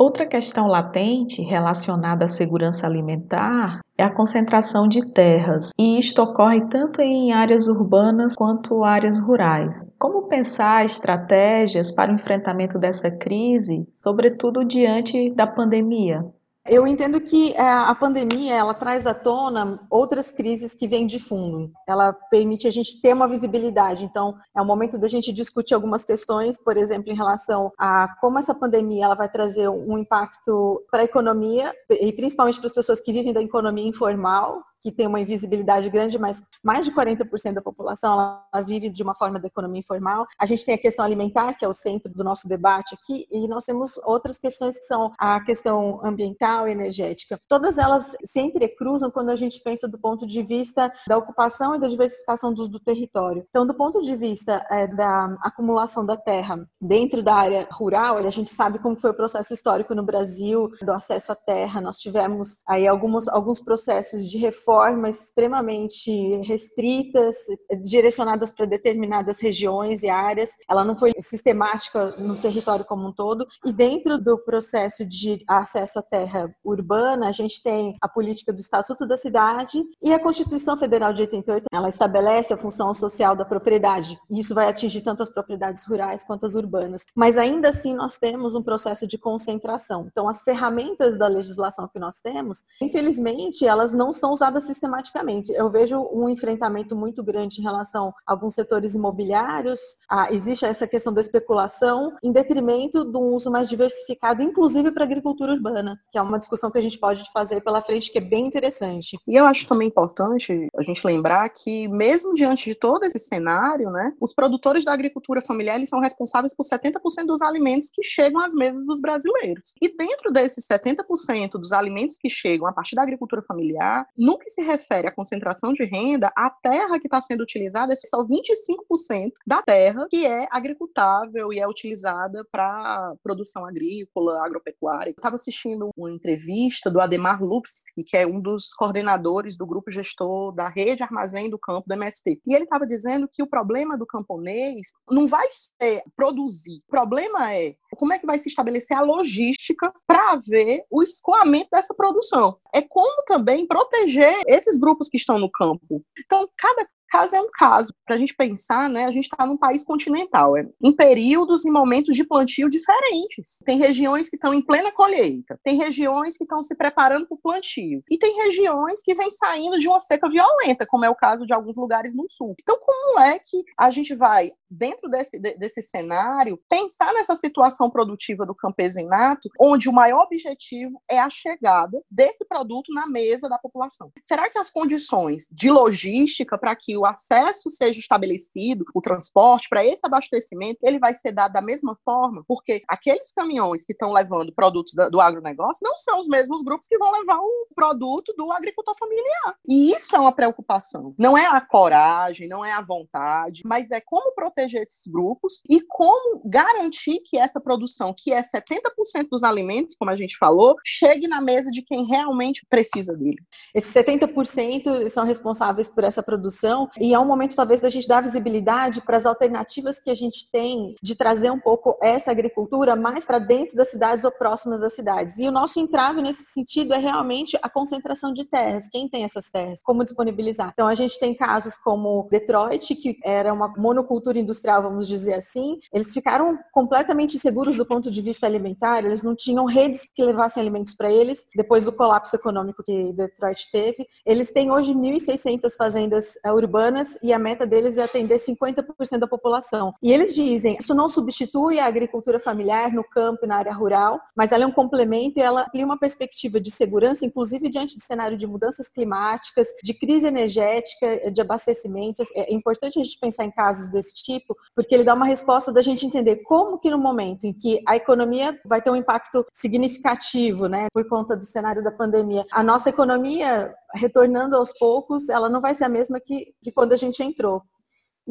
Outra 0.00 0.24
questão 0.24 0.66
latente 0.66 1.42
relacionada 1.42 2.24
à 2.24 2.26
segurança 2.26 2.86
alimentar 2.86 3.80
é 3.98 4.02
a 4.02 4.08
concentração 4.08 4.88
de 4.88 5.06
terras, 5.12 5.72
e 5.78 5.98
isto 5.98 6.22
ocorre 6.22 6.66
tanto 6.70 7.02
em 7.02 7.34
áreas 7.34 7.68
urbanas 7.68 8.34
quanto 8.34 8.82
áreas 8.82 9.20
rurais. 9.20 9.82
Como 9.98 10.26
pensar 10.26 10.86
estratégias 10.86 11.92
para 11.92 12.10
o 12.10 12.14
enfrentamento 12.14 12.78
dessa 12.78 13.10
crise, 13.10 13.86
sobretudo 14.02 14.64
diante 14.64 15.34
da 15.34 15.46
pandemia? 15.46 16.24
Eu 16.66 16.86
entendo 16.86 17.20
que 17.20 17.52
é, 17.54 17.62
a 17.62 17.94
pandemia 17.94 18.54
ela 18.54 18.74
traz 18.74 19.06
à 19.06 19.14
tona 19.14 19.80
outras 19.90 20.30
crises 20.30 20.74
que 20.74 20.86
vêm 20.86 21.06
de 21.06 21.18
fundo. 21.18 21.72
Ela 21.88 22.12
permite 22.12 22.68
a 22.68 22.70
gente 22.70 23.00
ter 23.00 23.14
uma 23.14 23.26
visibilidade. 23.26 24.04
Então, 24.04 24.36
é 24.54 24.60
o 24.60 24.64
momento 24.64 24.98
da 24.98 25.08
gente 25.08 25.32
discutir 25.32 25.74
algumas 25.74 26.04
questões, 26.04 26.62
por 26.62 26.76
exemplo, 26.76 27.10
em 27.10 27.16
relação 27.16 27.72
a 27.78 28.14
como 28.20 28.38
essa 28.38 28.54
pandemia 28.54 29.06
ela 29.06 29.14
vai 29.14 29.28
trazer 29.28 29.68
um 29.68 29.96
impacto 29.98 30.84
para 30.90 31.00
a 31.00 31.04
economia 31.04 31.74
e 31.88 32.12
principalmente 32.12 32.58
para 32.58 32.66
as 32.66 32.74
pessoas 32.74 33.00
que 33.00 33.12
vivem 33.12 33.32
da 33.32 33.40
economia 33.40 33.88
informal, 33.88 34.62
que 34.80 34.90
tem 34.90 35.06
uma 35.06 35.20
invisibilidade 35.20 35.88
grande, 35.90 36.18
mas 36.18 36.42
mais 36.62 36.86
de 36.86 36.92
40% 36.92 37.54
da 37.54 37.62
população 37.62 38.12
ela 38.12 38.62
vive 38.62 38.88
de 38.88 39.02
uma 39.02 39.14
forma 39.14 39.38
da 39.38 39.46
economia 39.46 39.80
informal. 39.80 40.26
A 40.38 40.46
gente 40.46 40.64
tem 40.64 40.74
a 40.74 40.78
questão 40.78 41.04
alimentar, 41.04 41.54
que 41.54 41.64
é 41.64 41.68
o 41.68 41.74
centro 41.74 42.12
do 42.12 42.24
nosso 42.24 42.48
debate 42.48 42.94
aqui, 42.94 43.26
e 43.30 43.46
nós 43.46 43.64
temos 43.64 43.92
outras 44.04 44.38
questões 44.38 44.78
que 44.78 44.84
são 44.84 45.12
a 45.18 45.42
questão 45.44 46.00
ambiental 46.04 46.66
e 46.66 46.72
energética. 46.72 47.40
Todas 47.48 47.78
elas 47.78 48.16
se 48.24 48.40
entrecruzam 48.40 49.10
quando 49.10 49.30
a 49.30 49.36
gente 49.36 49.60
pensa 49.62 49.86
do 49.86 49.98
ponto 49.98 50.26
de 50.26 50.42
vista 50.42 50.92
da 51.06 51.18
ocupação 51.18 51.74
e 51.74 51.78
da 51.78 51.88
diversificação 51.88 52.52
do, 52.52 52.68
do 52.68 52.80
território. 52.80 53.44
Então, 53.50 53.66
do 53.66 53.74
ponto 53.74 54.00
de 54.00 54.16
vista 54.16 54.64
é, 54.70 54.86
da 54.86 55.36
acumulação 55.42 56.04
da 56.04 56.16
terra 56.16 56.66
dentro 56.80 57.22
da 57.22 57.34
área 57.34 57.68
rural, 57.70 58.16
a 58.16 58.30
gente 58.30 58.50
sabe 58.50 58.78
como 58.78 58.96
foi 58.96 59.10
o 59.10 59.14
processo 59.14 59.52
histórico 59.52 59.94
no 59.94 60.02
Brasil 60.02 60.70
do 60.82 60.92
acesso 60.92 61.32
à 61.32 61.34
terra. 61.34 61.80
Nós 61.80 61.98
tivemos 61.98 62.58
aí 62.66 62.86
alguns, 62.86 63.28
alguns 63.28 63.60
processos 63.60 64.28
de 64.28 64.38
reforma 64.38 64.69
formas 64.70 65.24
extremamente 65.24 66.12
restritas, 66.42 67.34
direcionadas 67.82 68.52
para 68.52 68.66
determinadas 68.66 69.40
regiões 69.40 70.04
e 70.04 70.08
áreas. 70.08 70.50
Ela 70.70 70.84
não 70.84 70.94
foi 70.94 71.10
sistemática 71.18 72.14
no 72.16 72.36
território 72.36 72.84
como 72.84 73.08
um 73.08 73.12
todo. 73.12 73.44
E 73.66 73.72
dentro 73.72 74.16
do 74.16 74.38
processo 74.38 75.04
de 75.04 75.42
acesso 75.48 75.98
à 75.98 76.02
terra 76.02 76.54
urbana, 76.64 77.26
a 77.26 77.32
gente 77.32 77.60
tem 77.60 77.96
a 78.00 78.08
política 78.08 78.52
do 78.52 78.60
Estatuto 78.60 79.08
da 79.08 79.16
Cidade 79.16 79.82
e 80.00 80.12
a 80.12 80.22
Constituição 80.22 80.76
Federal 80.76 81.12
de 81.12 81.22
88. 81.22 81.64
Ela 81.72 81.88
estabelece 81.88 82.54
a 82.54 82.56
função 82.56 82.94
social 82.94 83.34
da 83.34 83.44
propriedade. 83.44 84.16
E 84.30 84.38
isso 84.38 84.54
vai 84.54 84.68
atingir 84.68 85.00
tanto 85.00 85.24
as 85.24 85.30
propriedades 85.30 85.84
rurais 85.84 86.22
quanto 86.22 86.46
as 86.46 86.54
urbanas. 86.54 87.02
Mas 87.12 87.36
ainda 87.36 87.70
assim, 87.70 87.92
nós 87.92 88.18
temos 88.18 88.54
um 88.54 88.62
processo 88.62 89.04
de 89.04 89.18
concentração. 89.18 90.06
Então, 90.06 90.28
as 90.28 90.44
ferramentas 90.44 91.18
da 91.18 91.26
legislação 91.26 91.88
que 91.88 91.98
nós 91.98 92.20
temos, 92.20 92.62
infelizmente, 92.80 93.66
elas 93.66 93.92
não 93.92 94.12
são 94.12 94.32
usadas 94.32 94.59
sistematicamente. 94.60 95.52
Eu 95.52 95.70
vejo 95.70 96.08
um 96.12 96.28
enfrentamento 96.28 96.94
muito 96.94 97.22
grande 97.22 97.60
em 97.60 97.64
relação 97.64 98.12
a 98.26 98.32
alguns 98.32 98.54
setores 98.54 98.94
imobiliários. 98.94 99.80
Ah, 100.08 100.32
existe 100.32 100.64
essa 100.64 100.86
questão 100.86 101.12
da 101.12 101.20
especulação 101.20 102.12
em 102.22 102.32
detrimento 102.32 103.04
de 103.04 103.16
um 103.16 103.34
uso 103.34 103.50
mais 103.50 103.68
diversificado, 103.68 104.42
inclusive 104.42 104.90
para 104.92 105.04
a 105.04 105.06
agricultura 105.06 105.52
urbana, 105.52 106.00
que 106.12 106.18
é 106.18 106.22
uma 106.22 106.38
discussão 106.38 106.70
que 106.70 106.78
a 106.78 106.82
gente 106.82 106.98
pode 106.98 107.24
fazer 107.32 107.60
pela 107.62 107.80
frente 107.80 108.10
que 108.10 108.18
é 108.18 108.20
bem 108.20 108.46
interessante. 108.46 109.18
E 109.26 109.36
eu 109.36 109.46
acho 109.46 109.66
também 109.66 109.88
importante 109.88 110.68
a 110.76 110.82
gente 110.82 111.04
lembrar 111.06 111.48
que 111.48 111.88
mesmo 111.88 112.34
diante 112.34 112.64
de 112.66 112.74
todo 112.74 113.04
esse 113.04 113.18
cenário, 113.18 113.90
né, 113.90 114.12
os 114.20 114.34
produtores 114.34 114.84
da 114.84 114.92
agricultura 114.92 115.40
familiar 115.42 115.76
eles 115.76 115.88
são 115.88 116.00
responsáveis 116.00 116.54
por 116.54 116.64
70% 116.64 117.26
dos 117.26 117.42
alimentos 117.42 117.88
que 117.92 118.02
chegam 118.02 118.40
às 118.40 118.54
mesas 118.54 118.84
dos 118.86 119.00
brasileiros. 119.00 119.74
E 119.80 119.96
dentro 119.96 120.32
desses 120.32 120.66
70% 120.66 121.52
dos 121.52 121.72
alimentos 121.72 122.16
que 122.18 122.28
chegam 122.28 122.66
a 122.66 122.72
partir 122.72 122.96
da 122.96 123.02
agricultura 123.02 123.42
familiar, 123.42 124.06
nunca 124.16 124.40
que 124.40 124.49
se 124.52 124.62
refere 124.62 125.08
à 125.08 125.12
concentração 125.12 125.72
de 125.72 125.84
renda, 125.84 126.30
a 126.36 126.50
terra 126.50 126.98
que 126.98 127.06
está 127.06 127.20
sendo 127.20 127.42
utilizada 127.42 127.92
é 127.92 127.96
só 127.96 128.24
25% 128.24 129.32
da 129.46 129.62
terra 129.62 130.06
que 130.10 130.26
é 130.26 130.46
agricultável 130.50 131.52
e 131.52 131.58
é 131.58 131.66
utilizada 131.66 132.46
para 132.50 133.14
produção 133.22 133.64
agrícola, 133.64 134.44
agropecuária. 134.44 135.10
Estava 135.10 135.36
assistindo 135.36 135.90
uma 135.96 136.10
entrevista 136.10 136.90
do 136.90 137.00
Ademar 137.00 137.42
Lufsky, 137.42 138.04
que 138.04 138.16
é 138.16 138.26
um 138.26 138.40
dos 138.40 138.72
coordenadores 138.74 139.56
do 139.56 139.66
grupo 139.66 139.90
gestor 139.90 140.52
da 140.52 140.68
rede 140.68 141.02
armazém 141.02 141.48
do 141.48 141.58
campo 141.58 141.88
do 141.88 141.94
MST. 141.94 142.40
E 142.46 142.54
ele 142.54 142.64
estava 142.64 142.86
dizendo 142.86 143.28
que 143.32 143.42
o 143.42 143.46
problema 143.46 143.96
do 143.96 144.06
camponês 144.06 144.92
não 145.10 145.26
vai 145.26 145.46
ser 145.50 146.02
produzir. 146.16 146.82
O 146.88 146.90
problema 146.90 147.54
é 147.54 147.74
como 147.96 148.12
é 148.12 148.18
que 148.18 148.26
vai 148.26 148.38
se 148.38 148.48
estabelecer 148.48 148.96
a 148.96 149.02
logística 149.02 149.92
para 150.06 150.32
haver 150.32 150.84
o 150.90 151.02
escoamento 151.02 151.68
dessa 151.72 151.94
produção. 151.94 152.56
É 152.74 152.80
como 152.82 153.22
também 153.24 153.66
proteger 153.66 154.39
esses 154.46 154.78
grupos 154.78 155.08
que 155.08 155.16
estão 155.16 155.38
no 155.38 155.50
campo. 155.50 156.04
Então, 156.18 156.48
cada 156.56 156.88
caso 157.10 157.34
é 157.34 157.40
um 157.40 157.50
caso. 157.52 157.92
Para 158.06 158.16
a 158.16 158.18
gente 158.18 158.34
pensar, 158.34 158.88
né, 158.88 159.04
a 159.04 159.12
gente 159.12 159.24
está 159.24 159.44
num 159.44 159.56
país 159.56 159.84
continental, 159.84 160.56
é, 160.56 160.66
em 160.82 160.92
períodos 160.94 161.64
e 161.64 161.70
momentos 161.70 162.14
de 162.14 162.24
plantio 162.24 162.70
diferentes. 162.70 163.58
Tem 163.66 163.78
regiões 163.78 164.28
que 164.28 164.36
estão 164.36 164.54
em 164.54 164.62
plena 164.62 164.92
colheita, 164.92 165.58
tem 165.64 165.76
regiões 165.76 166.36
que 166.36 166.44
estão 166.44 166.62
se 166.62 166.74
preparando 166.74 167.26
para 167.26 167.34
o 167.34 167.40
plantio, 167.40 168.02
e 168.08 168.16
tem 168.16 168.36
regiões 168.44 169.02
que 169.02 169.14
vêm 169.14 169.30
saindo 169.30 169.78
de 169.78 169.88
uma 169.88 170.00
seca 170.00 170.28
violenta, 170.28 170.86
como 170.86 171.04
é 171.04 171.10
o 171.10 171.14
caso 171.14 171.44
de 171.44 171.52
alguns 171.52 171.76
lugares 171.76 172.14
no 172.14 172.26
sul. 172.28 172.54
Então, 172.60 172.78
como 172.78 173.20
é 173.20 173.38
que 173.38 173.62
a 173.76 173.90
gente 173.90 174.14
vai, 174.14 174.52
dentro 174.70 175.08
desse, 175.08 175.38
desse 175.38 175.82
cenário, 175.82 176.60
pensar 176.68 177.12
nessa 177.12 177.34
situação 177.34 177.90
produtiva 177.90 178.46
do 178.46 178.54
campesinato, 178.54 179.48
onde 179.60 179.88
o 179.88 179.92
maior 179.92 180.22
objetivo 180.22 181.02
é 181.10 181.18
a 181.18 181.28
chegada 181.28 182.00
desse 182.10 182.44
produto 182.44 182.92
na 182.92 183.06
mesa 183.06 183.48
da 183.48 183.58
população? 183.58 184.12
Será 184.22 184.48
que 184.48 184.58
as 184.58 184.70
condições 184.70 185.48
de 185.50 185.70
logística 185.70 186.56
para 186.56 186.74
que 186.76 186.99
o 187.00 187.06
acesso 187.06 187.70
seja 187.70 187.98
estabelecido, 187.98 188.84
o 188.94 189.00
transporte 189.00 189.68
para 189.68 189.84
esse 189.84 190.00
abastecimento, 190.04 190.78
ele 190.82 190.98
vai 190.98 191.14
ser 191.14 191.32
dado 191.32 191.52
da 191.52 191.62
mesma 191.62 191.96
forma, 192.04 192.44
porque 192.46 192.82
aqueles 192.88 193.32
caminhões 193.32 193.84
que 193.84 193.92
estão 193.92 194.12
levando 194.12 194.52
produtos 194.54 194.94
do 195.10 195.20
agronegócio 195.20 195.80
não 195.82 195.96
são 195.96 196.18
os 196.18 196.28
mesmos 196.28 196.62
grupos 196.62 196.86
que 196.86 196.98
vão 196.98 197.12
levar 197.12 197.38
o 197.38 197.66
produto 197.74 198.34
do 198.36 198.52
agricultor 198.52 198.94
familiar. 198.98 199.56
E 199.68 199.92
isso 199.92 200.14
é 200.14 200.18
uma 200.18 200.32
preocupação. 200.32 201.14
Não 201.18 201.36
é 201.36 201.46
a 201.46 201.60
coragem, 201.60 202.48
não 202.48 202.64
é 202.64 202.72
a 202.72 202.80
vontade, 202.80 203.62
mas 203.64 203.90
é 203.90 204.00
como 204.00 204.34
proteger 204.34 204.82
esses 204.82 205.06
grupos 205.06 205.62
e 205.68 205.80
como 205.80 206.42
garantir 206.44 207.20
que 207.24 207.38
essa 207.38 207.60
produção, 207.60 208.14
que 208.16 208.32
é 208.32 208.42
70% 208.42 209.28
dos 209.30 209.42
alimentos, 209.42 209.96
como 209.98 210.10
a 210.10 210.16
gente 210.16 210.36
falou, 210.36 210.76
chegue 210.84 211.28
na 211.28 211.40
mesa 211.40 211.70
de 211.70 211.82
quem 211.82 212.06
realmente 212.06 212.66
precisa 212.68 213.16
dele. 213.16 213.38
Esses 213.74 213.92
70% 213.92 215.08
são 215.08 215.24
responsáveis 215.24 215.88
por 215.88 216.04
essa 216.04 216.22
produção 216.22 216.89
e 216.98 217.14
é 217.14 217.18
um 217.18 217.24
momento 217.24 217.54
talvez 217.54 217.80
da 217.80 217.88
gente 217.88 218.08
dar 218.08 218.22
visibilidade 218.22 219.00
para 219.00 219.16
as 219.16 219.26
alternativas 219.26 219.98
que 219.98 220.10
a 220.10 220.14
gente 220.14 220.50
tem 220.50 220.94
de 221.02 221.14
trazer 221.14 221.50
um 221.50 221.60
pouco 221.60 221.96
essa 222.02 222.30
agricultura 222.30 222.96
mais 222.96 223.24
para 223.24 223.38
dentro 223.38 223.76
das 223.76 223.90
cidades 223.90 224.24
ou 224.24 224.32
próximas 224.32 224.80
das 224.80 224.94
cidades. 224.94 225.36
E 225.38 225.46
o 225.46 225.52
nosso 225.52 225.78
entrave 225.78 226.22
nesse 226.22 226.44
sentido 226.46 226.94
é 226.94 226.98
realmente 226.98 227.58
a 227.62 227.68
concentração 227.68 228.32
de 228.32 228.44
terras. 228.44 228.88
Quem 228.90 229.08
tem 229.08 229.24
essas 229.24 229.50
terras? 229.50 229.80
Como 229.82 230.04
disponibilizar? 230.04 230.70
Então 230.72 230.88
a 230.88 230.94
gente 230.94 231.18
tem 231.18 231.34
casos 231.34 231.76
como 231.76 232.26
Detroit, 232.30 232.94
que 232.94 233.18
era 233.24 233.52
uma 233.52 233.68
monocultura 233.76 234.38
industrial, 234.38 234.82
vamos 234.82 235.06
dizer 235.06 235.34
assim. 235.34 235.78
Eles 235.92 236.12
ficaram 236.12 236.58
completamente 236.72 237.38
seguros 237.38 237.76
do 237.76 237.86
ponto 237.86 238.10
de 238.10 238.20
vista 238.20 238.46
alimentar, 238.46 239.04
eles 239.04 239.22
não 239.22 239.34
tinham 239.34 239.64
redes 239.64 240.08
que 240.14 240.24
levassem 240.24 240.60
alimentos 240.60 240.94
para 240.94 241.10
eles 241.10 241.46
depois 241.54 241.84
do 241.84 241.92
colapso 241.92 242.34
econômico 242.34 242.82
que 242.82 243.12
Detroit 243.12 243.70
teve. 243.70 244.06
Eles 244.24 244.50
têm 244.50 244.70
hoje 244.70 244.94
1.600 244.94 245.76
fazendas 245.76 246.34
urbanas 246.46 246.79
urbanas 246.80 247.18
e 247.22 247.32
a 247.32 247.38
meta 247.38 247.66
deles 247.66 247.98
é 247.98 248.02
atender 248.02 248.36
50% 248.36 249.18
da 249.18 249.26
população. 249.26 249.92
E 250.02 250.12
eles 250.12 250.34
dizem, 250.34 250.78
isso 250.80 250.94
não 250.94 251.08
substitui 251.08 251.78
a 251.78 251.86
agricultura 251.86 252.38
familiar 252.38 252.92
no 252.92 253.04
campo 253.04 253.44
e 253.44 253.46
na 253.46 253.56
área 253.56 253.72
rural, 253.72 254.18
mas 254.34 254.52
ela 254.52 254.64
é 254.64 254.66
um 254.66 254.72
complemento 254.72 255.38
e 255.38 255.42
ela 255.42 255.68
cria 255.68 255.84
uma 255.84 255.98
perspectiva 255.98 256.58
de 256.58 256.70
segurança, 256.70 257.24
inclusive 257.24 257.68
diante 257.68 257.96
do 257.96 258.02
cenário 258.02 258.36
de 258.36 258.46
mudanças 258.46 258.88
climáticas, 258.88 259.66
de 259.82 259.92
crise 259.92 260.26
energética, 260.26 261.30
de 261.30 261.40
abastecimento. 261.40 262.22
É 262.34 262.52
importante 262.52 262.98
a 262.98 263.02
gente 263.02 263.18
pensar 263.20 263.44
em 263.44 263.50
casos 263.50 263.90
desse 263.90 264.14
tipo, 264.14 264.56
porque 264.74 264.94
ele 264.94 265.04
dá 265.04 265.14
uma 265.14 265.26
resposta 265.26 265.72
da 265.72 265.82
gente 265.82 266.06
entender 266.06 266.36
como 266.38 266.78
que 266.78 266.90
no 266.90 266.98
momento 266.98 267.44
em 267.44 267.52
que 267.52 267.82
a 267.86 267.96
economia 267.96 268.58
vai 268.64 268.80
ter 268.80 268.90
um 268.90 268.96
impacto 268.96 269.44
significativo, 269.52 270.66
né, 270.66 270.86
por 270.92 271.06
conta 271.08 271.36
do 271.36 271.44
cenário 271.44 271.82
da 271.82 271.90
pandemia, 271.90 272.46
a 272.50 272.62
nossa 272.62 272.88
economia 272.88 273.74
retornando 273.94 274.56
aos 274.56 274.72
poucos, 274.78 275.28
ela 275.28 275.48
não 275.48 275.60
vai 275.60 275.74
ser 275.74 275.84
a 275.84 275.88
mesma 275.88 276.20
que 276.20 276.54
de 276.62 276.72
quando 276.72 276.92
a 276.92 276.96
gente 276.96 277.22
entrou. 277.22 277.62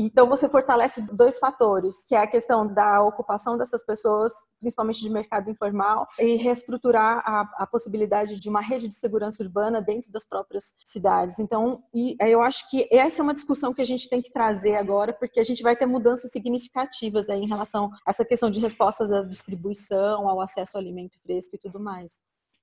Então 0.01 0.29
você 0.29 0.47
fortalece 0.47 1.01
dois 1.13 1.39
fatores, 1.39 2.05
que 2.07 2.15
é 2.15 2.19
a 2.19 2.27
questão 2.27 2.65
da 2.65 3.01
ocupação 3.01 3.57
dessas 3.57 3.83
pessoas, 3.83 4.31
principalmente 4.59 5.01
de 5.01 5.09
mercado 5.09 5.49
informal, 5.49 6.07
e 6.17 6.35
reestruturar 6.35 7.21
a, 7.25 7.41
a 7.57 7.67
possibilidade 7.67 8.39
de 8.39 8.47
uma 8.47 8.61
rede 8.61 8.87
de 8.87 8.95
segurança 8.95 9.43
urbana 9.43 9.81
dentro 9.81 10.09
das 10.11 10.25
próprias 10.25 10.73
cidades. 10.85 11.37
Então, 11.39 11.83
eu 12.21 12.41
acho 12.41 12.69
que 12.69 12.87
essa 12.91 13.21
é 13.21 13.23
uma 13.23 13.33
discussão 13.33 13.73
que 13.73 13.81
a 13.81 13.85
gente 13.85 14.07
tem 14.07 14.21
que 14.21 14.31
trazer 14.31 14.77
agora, 14.77 15.11
porque 15.11 15.39
a 15.39 15.43
gente 15.43 15.61
vai 15.61 15.75
ter 15.75 15.85
mudanças 15.85 16.31
significativas 16.31 17.27
aí 17.29 17.41
em 17.41 17.47
relação 17.47 17.89
a 18.05 18.11
essa 18.11 18.23
questão 18.23 18.49
de 18.49 18.59
respostas 18.59 19.11
à 19.11 19.21
distribuição, 19.21 20.29
ao 20.29 20.39
acesso 20.39 20.77
ao 20.77 20.81
alimento 20.81 21.19
fresco 21.23 21.55
e 21.55 21.59
tudo 21.59 21.79
mais 21.79 22.13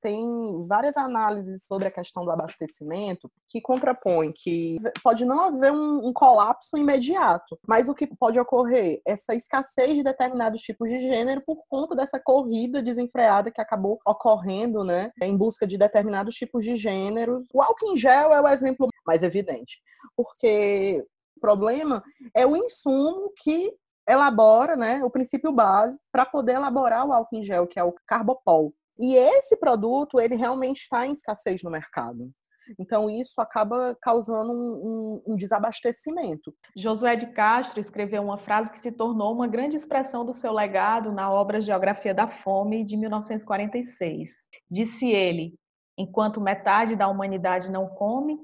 tem 0.06 0.64
várias 0.68 0.96
análises 0.96 1.66
sobre 1.66 1.88
a 1.88 1.90
questão 1.90 2.24
do 2.24 2.30
abastecimento 2.30 3.28
que 3.48 3.60
contrapõem 3.60 4.32
que 4.32 4.78
pode 5.02 5.24
não 5.24 5.40
haver 5.40 5.72
um, 5.72 6.06
um, 6.06 6.12
colapso 6.12 6.78
imediato, 6.78 7.58
mas 7.66 7.88
o 7.88 7.94
que 7.94 8.06
pode 8.06 8.38
ocorrer 8.38 9.00
essa 9.04 9.34
escassez 9.34 9.96
de 9.96 10.04
determinados 10.04 10.60
tipos 10.60 10.88
de 10.88 11.00
gênero 11.00 11.42
por 11.44 11.56
conta 11.68 11.96
dessa 11.96 12.20
corrida 12.20 12.80
desenfreada 12.80 13.50
que 13.50 13.60
acabou 13.60 13.98
ocorrendo, 14.06 14.84
né, 14.84 15.10
em 15.20 15.36
busca 15.36 15.66
de 15.66 15.76
determinados 15.76 16.36
tipos 16.36 16.62
de 16.62 16.76
gênero. 16.76 17.42
O 17.52 17.60
álcool 17.60 17.92
em 17.92 17.96
gel 17.96 18.32
é 18.32 18.40
o 18.40 18.46
exemplo 18.46 18.88
mais 19.04 19.24
evidente, 19.24 19.80
porque 20.16 21.04
o 21.36 21.40
problema 21.40 22.00
é 22.32 22.46
o 22.46 22.56
insumo 22.56 23.32
que 23.42 23.74
elabora, 24.08 24.76
né, 24.76 25.02
o 25.02 25.10
princípio 25.10 25.50
base 25.50 25.98
para 26.12 26.24
poder 26.24 26.54
elaborar 26.54 27.04
o 27.04 27.12
álcool 27.12 27.38
em 27.38 27.44
gel, 27.44 27.66
que 27.66 27.80
é 27.80 27.82
o 27.82 27.92
carbopol. 28.06 28.72
E 28.98 29.14
esse 29.14 29.56
produto, 29.56 30.20
ele 30.20 30.34
realmente 30.34 30.82
está 30.82 31.06
em 31.06 31.12
escassez 31.12 31.62
no 31.62 31.70
mercado. 31.70 32.30
Então, 32.78 33.08
isso 33.08 33.40
acaba 33.40 33.96
causando 34.00 34.52
um, 34.52 34.56
um, 34.56 35.32
um, 35.32 35.36
desabastecimento. 35.36 36.52
Josué 36.76 37.14
de 37.14 37.28
Castro 37.28 37.78
escreveu 37.78 38.22
uma 38.22 38.38
frase 38.38 38.72
que 38.72 38.78
se 38.78 38.90
tornou 38.90 39.32
uma 39.32 39.46
grande 39.46 39.76
expressão 39.76 40.24
do 40.24 40.32
seu 40.32 40.52
legado 40.52 41.12
na 41.12 41.30
obra 41.30 41.60
Geografia 41.60 42.12
da 42.12 42.26
Fome, 42.26 42.84
de 42.84 42.96
1946. 42.96 44.48
Disse 44.68 45.08
ele: 45.08 45.54
enquanto 45.96 46.40
metade 46.40 46.96
da 46.96 47.06
humanidade 47.06 47.70
não 47.70 47.86
come, 47.88 48.38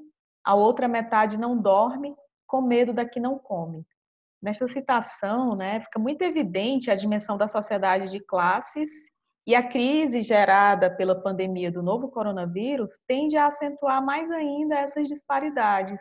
a 0.45 0.55
outra 0.55 0.87
metade 0.87 1.37
não 1.37 1.61
dorme, 1.61 2.15
com 2.47 2.61
medo 2.61 2.93
da 2.93 3.05
que 3.05 3.19
não 3.19 3.39
come. 3.39 3.85
Nesta 4.41 4.67
citação, 4.69 5.55
né, 5.55 5.81
fica 5.81 5.99
muito 5.99 6.23
evidente 6.23 6.91
a 6.91 6.97
dimensão 6.97 7.37
da 7.37 7.47
sociedade 7.47 8.11
de 8.11 8.21
classes 8.21 8.91
e 9.47 9.55
a 9.55 9.69
crise 9.69 10.23
gerada 10.23 10.89
pela 10.91 11.21
pandemia 11.21 11.71
do 11.71 11.83
novo 11.83 12.09
coronavírus 12.09 13.01
tende 13.07 13.37
a 13.37 13.47
acentuar 13.47 14.05
mais 14.05 14.31
ainda 14.31 14.79
essas 14.79 15.09
disparidades. 15.09 16.01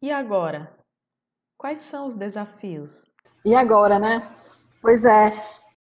E 0.00 0.10
agora? 0.10 0.72
Quais 1.58 1.80
são 1.80 2.06
os 2.06 2.16
desafios? 2.16 3.10
E 3.44 3.54
agora, 3.54 3.98
né? 3.98 4.22
Pois 4.80 5.04
é, 5.04 5.32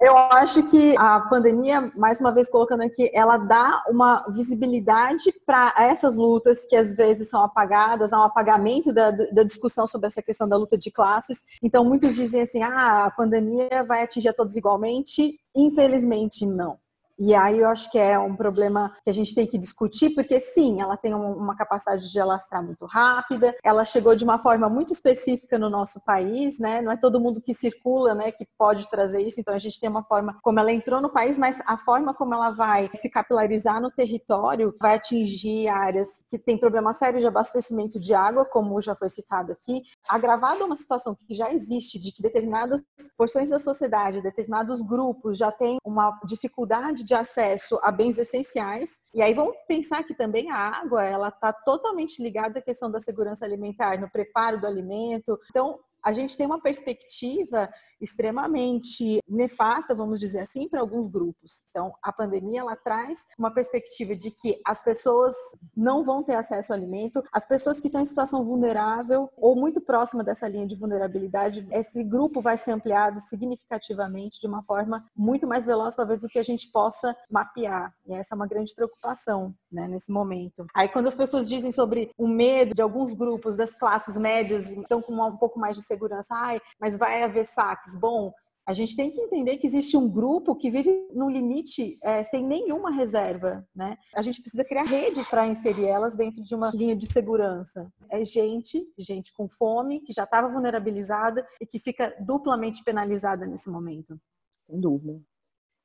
eu 0.01 0.17
acho 0.17 0.67
que 0.67 0.95
a 0.97 1.19
pandemia, 1.19 1.91
mais 1.95 2.19
uma 2.19 2.31
vez 2.31 2.49
colocando 2.49 2.81
aqui, 2.81 3.11
ela 3.13 3.37
dá 3.37 3.83
uma 3.87 4.25
visibilidade 4.29 5.31
para 5.45 5.75
essas 5.77 6.17
lutas 6.17 6.65
que 6.65 6.75
às 6.75 6.95
vezes 6.95 7.29
são 7.29 7.43
apagadas, 7.43 8.11
há 8.11 8.19
um 8.19 8.23
apagamento 8.23 8.91
da, 8.91 9.11
da, 9.11 9.43
discussão 9.43 9.85
sobre 9.85 10.07
essa 10.07 10.23
questão 10.23 10.49
da 10.49 10.57
luta 10.57 10.75
de 10.75 10.89
classes. 10.89 11.37
Então, 11.61 11.85
muitos 11.85 12.15
dizem 12.15 12.41
assim: 12.41 12.63
ah, 12.63 13.05
a 13.05 13.11
pandemia 13.11 13.83
vai 13.87 14.01
atingir 14.01 14.29
a 14.29 14.33
todos 14.33 14.55
igualmente. 14.55 15.39
Infelizmente, 15.55 16.47
não. 16.47 16.79
E 17.23 17.35
aí 17.35 17.59
eu 17.59 17.69
acho 17.69 17.87
que 17.91 17.99
é 17.99 18.17
um 18.17 18.35
problema 18.35 18.95
que 19.03 19.09
a 19.11 19.13
gente 19.13 19.35
tem 19.35 19.45
que 19.45 19.55
discutir, 19.55 20.09
porque 20.15 20.39
sim, 20.39 20.81
ela 20.81 20.97
tem 20.97 21.13
uma 21.13 21.55
capacidade 21.55 22.11
de 22.11 22.19
alastrar 22.19 22.65
muito 22.65 22.83
rápida, 22.87 23.55
ela 23.63 23.85
chegou 23.85 24.15
de 24.15 24.23
uma 24.23 24.39
forma 24.39 24.67
muito 24.67 24.91
específica 24.91 25.59
no 25.59 25.69
nosso 25.69 26.01
país, 26.01 26.57
né? 26.57 26.81
Não 26.81 26.91
é 26.91 26.97
todo 26.97 27.21
mundo 27.21 27.39
que 27.39 27.53
circula, 27.53 28.15
né, 28.15 28.31
que 28.31 28.43
pode 28.57 28.89
trazer 28.89 29.21
isso, 29.21 29.39
então 29.39 29.53
a 29.53 29.59
gente 29.59 29.79
tem 29.79 29.87
uma 29.87 30.03
forma 30.03 30.39
como 30.41 30.59
ela 30.59 30.73
entrou 30.73 30.99
no 30.99 31.11
país, 31.11 31.37
mas 31.37 31.61
a 31.67 31.77
forma 31.77 32.11
como 32.11 32.33
ela 32.33 32.49
vai 32.49 32.89
se 32.95 33.07
capilarizar 33.07 33.79
no 33.79 33.91
território 33.91 34.75
vai 34.81 34.95
atingir 34.95 35.67
áreas 35.67 36.07
que 36.27 36.39
têm 36.39 36.57
problema 36.57 36.91
sério 36.91 37.19
de 37.19 37.27
abastecimento 37.27 37.99
de 37.99 38.15
água, 38.15 38.45
como 38.45 38.81
já 38.81 38.95
foi 38.95 39.11
citado 39.11 39.51
aqui, 39.51 39.83
agravado 40.09 40.65
uma 40.65 40.75
situação 40.75 41.15
que 41.27 41.35
já 41.35 41.53
existe 41.53 41.99
de 41.99 42.11
que 42.11 42.23
determinadas 42.23 42.81
porções 43.15 43.51
da 43.51 43.59
sociedade, 43.59 44.23
determinados 44.23 44.81
grupos 44.81 45.37
já 45.37 45.51
têm 45.51 45.77
uma 45.85 46.19
dificuldade 46.25 47.03
de 47.03 47.10
acesso 47.13 47.79
a 47.81 47.91
bens 47.91 48.17
essenciais. 48.17 48.89
E 49.13 49.21
aí 49.21 49.33
vamos 49.33 49.55
pensar 49.67 50.03
que 50.03 50.13
também 50.13 50.49
a 50.49 50.55
água, 50.55 51.03
ela 51.03 51.29
está 51.29 51.51
totalmente 51.53 52.21
ligada 52.21 52.59
à 52.59 52.61
questão 52.61 52.89
da 52.89 52.99
segurança 52.99 53.45
alimentar, 53.45 53.99
no 53.99 54.09
preparo 54.09 54.59
do 54.59 54.67
alimento. 54.67 55.39
Então, 55.49 55.79
a 56.03 56.11
gente 56.11 56.35
tem 56.35 56.45
uma 56.45 56.61
perspectiva 56.61 57.69
extremamente 58.01 59.19
nefasta, 59.27 59.95
vamos 59.95 60.19
dizer 60.19 60.39
assim, 60.39 60.67
para 60.67 60.81
alguns 60.81 61.07
grupos. 61.07 61.61
Então, 61.69 61.93
a 62.01 62.11
pandemia 62.11 62.61
ela 62.61 62.75
traz 62.75 63.25
uma 63.37 63.53
perspectiva 63.53 64.15
de 64.15 64.31
que 64.31 64.59
as 64.65 64.83
pessoas 64.83 65.35
não 65.75 66.03
vão 66.03 66.23
ter 66.23 66.35
acesso 66.35 66.73
ao 66.73 66.77
alimento, 66.77 67.23
as 67.31 67.47
pessoas 67.47 67.79
que 67.79 67.87
estão 67.87 68.01
em 68.01 68.05
situação 68.05 68.43
vulnerável 68.43 69.29
ou 69.37 69.55
muito 69.55 69.79
próxima 69.79 70.23
dessa 70.23 70.47
linha 70.47 70.67
de 70.67 70.75
vulnerabilidade, 70.75 71.67
esse 71.71 72.03
grupo 72.03 72.41
vai 72.41 72.57
ser 72.57 72.71
ampliado 72.71 73.19
significativamente 73.21 74.39
de 74.39 74.47
uma 74.47 74.63
forma 74.63 75.05
muito 75.15 75.47
mais 75.47 75.65
veloz, 75.65 75.95
talvez, 75.95 76.19
do 76.19 76.27
que 76.27 76.39
a 76.39 76.43
gente 76.43 76.69
possa 76.71 77.15
mapear. 77.29 77.93
E 78.05 78.13
essa 78.13 78.33
é 78.33 78.35
uma 78.35 78.47
grande 78.47 78.73
preocupação 78.73 79.53
né, 79.71 79.87
nesse 79.87 80.11
momento. 80.11 80.65
Aí, 80.73 80.89
quando 80.89 81.07
as 81.07 81.15
pessoas 81.15 81.47
dizem 81.47 81.71
sobre 81.71 82.11
o 82.17 82.27
medo 82.27 82.73
de 82.73 82.81
alguns 82.81 83.13
grupos 83.13 83.55
das 83.55 83.73
classes 83.73 84.17
médias, 84.17 84.71
então 84.71 85.01
com 85.01 85.13
um 85.13 85.37
pouco 85.37 85.59
mais 85.59 85.75
de 85.75 85.83
segurança, 85.83 86.33
ai, 86.35 86.59
mas 86.79 86.97
vai 86.97 87.23
haver 87.23 87.45
saques. 87.45 87.90
Bom, 87.99 88.31
a 88.65 88.73
gente 88.73 88.95
tem 88.95 89.09
que 89.11 89.19
entender 89.19 89.57
que 89.57 89.65
existe 89.65 89.97
um 89.97 90.07
grupo 90.07 90.55
que 90.55 90.69
vive 90.69 91.07
no 91.13 91.29
limite 91.29 91.97
é, 92.03 92.23
sem 92.23 92.45
nenhuma 92.45 92.91
reserva, 92.91 93.67
né? 93.75 93.97
A 94.15 94.21
gente 94.21 94.39
precisa 94.39 94.63
criar 94.63 94.83
redes 94.83 95.27
para 95.27 95.47
inserir 95.47 95.87
elas 95.87 96.15
dentro 96.15 96.43
de 96.43 96.53
uma 96.53 96.69
linha 96.71 96.95
de 96.95 97.11
segurança. 97.11 97.91
É 98.09 98.23
gente, 98.23 98.87
gente 98.97 99.33
com 99.33 99.49
fome, 99.49 99.99
que 99.99 100.13
já 100.13 100.23
estava 100.23 100.47
vulnerabilizada 100.47 101.45
e 101.59 101.65
que 101.65 101.79
fica 101.79 102.15
duplamente 102.19 102.83
penalizada 102.83 103.47
nesse 103.47 103.69
momento. 103.69 104.19
Sem 104.57 104.79
dúvida. 104.79 105.19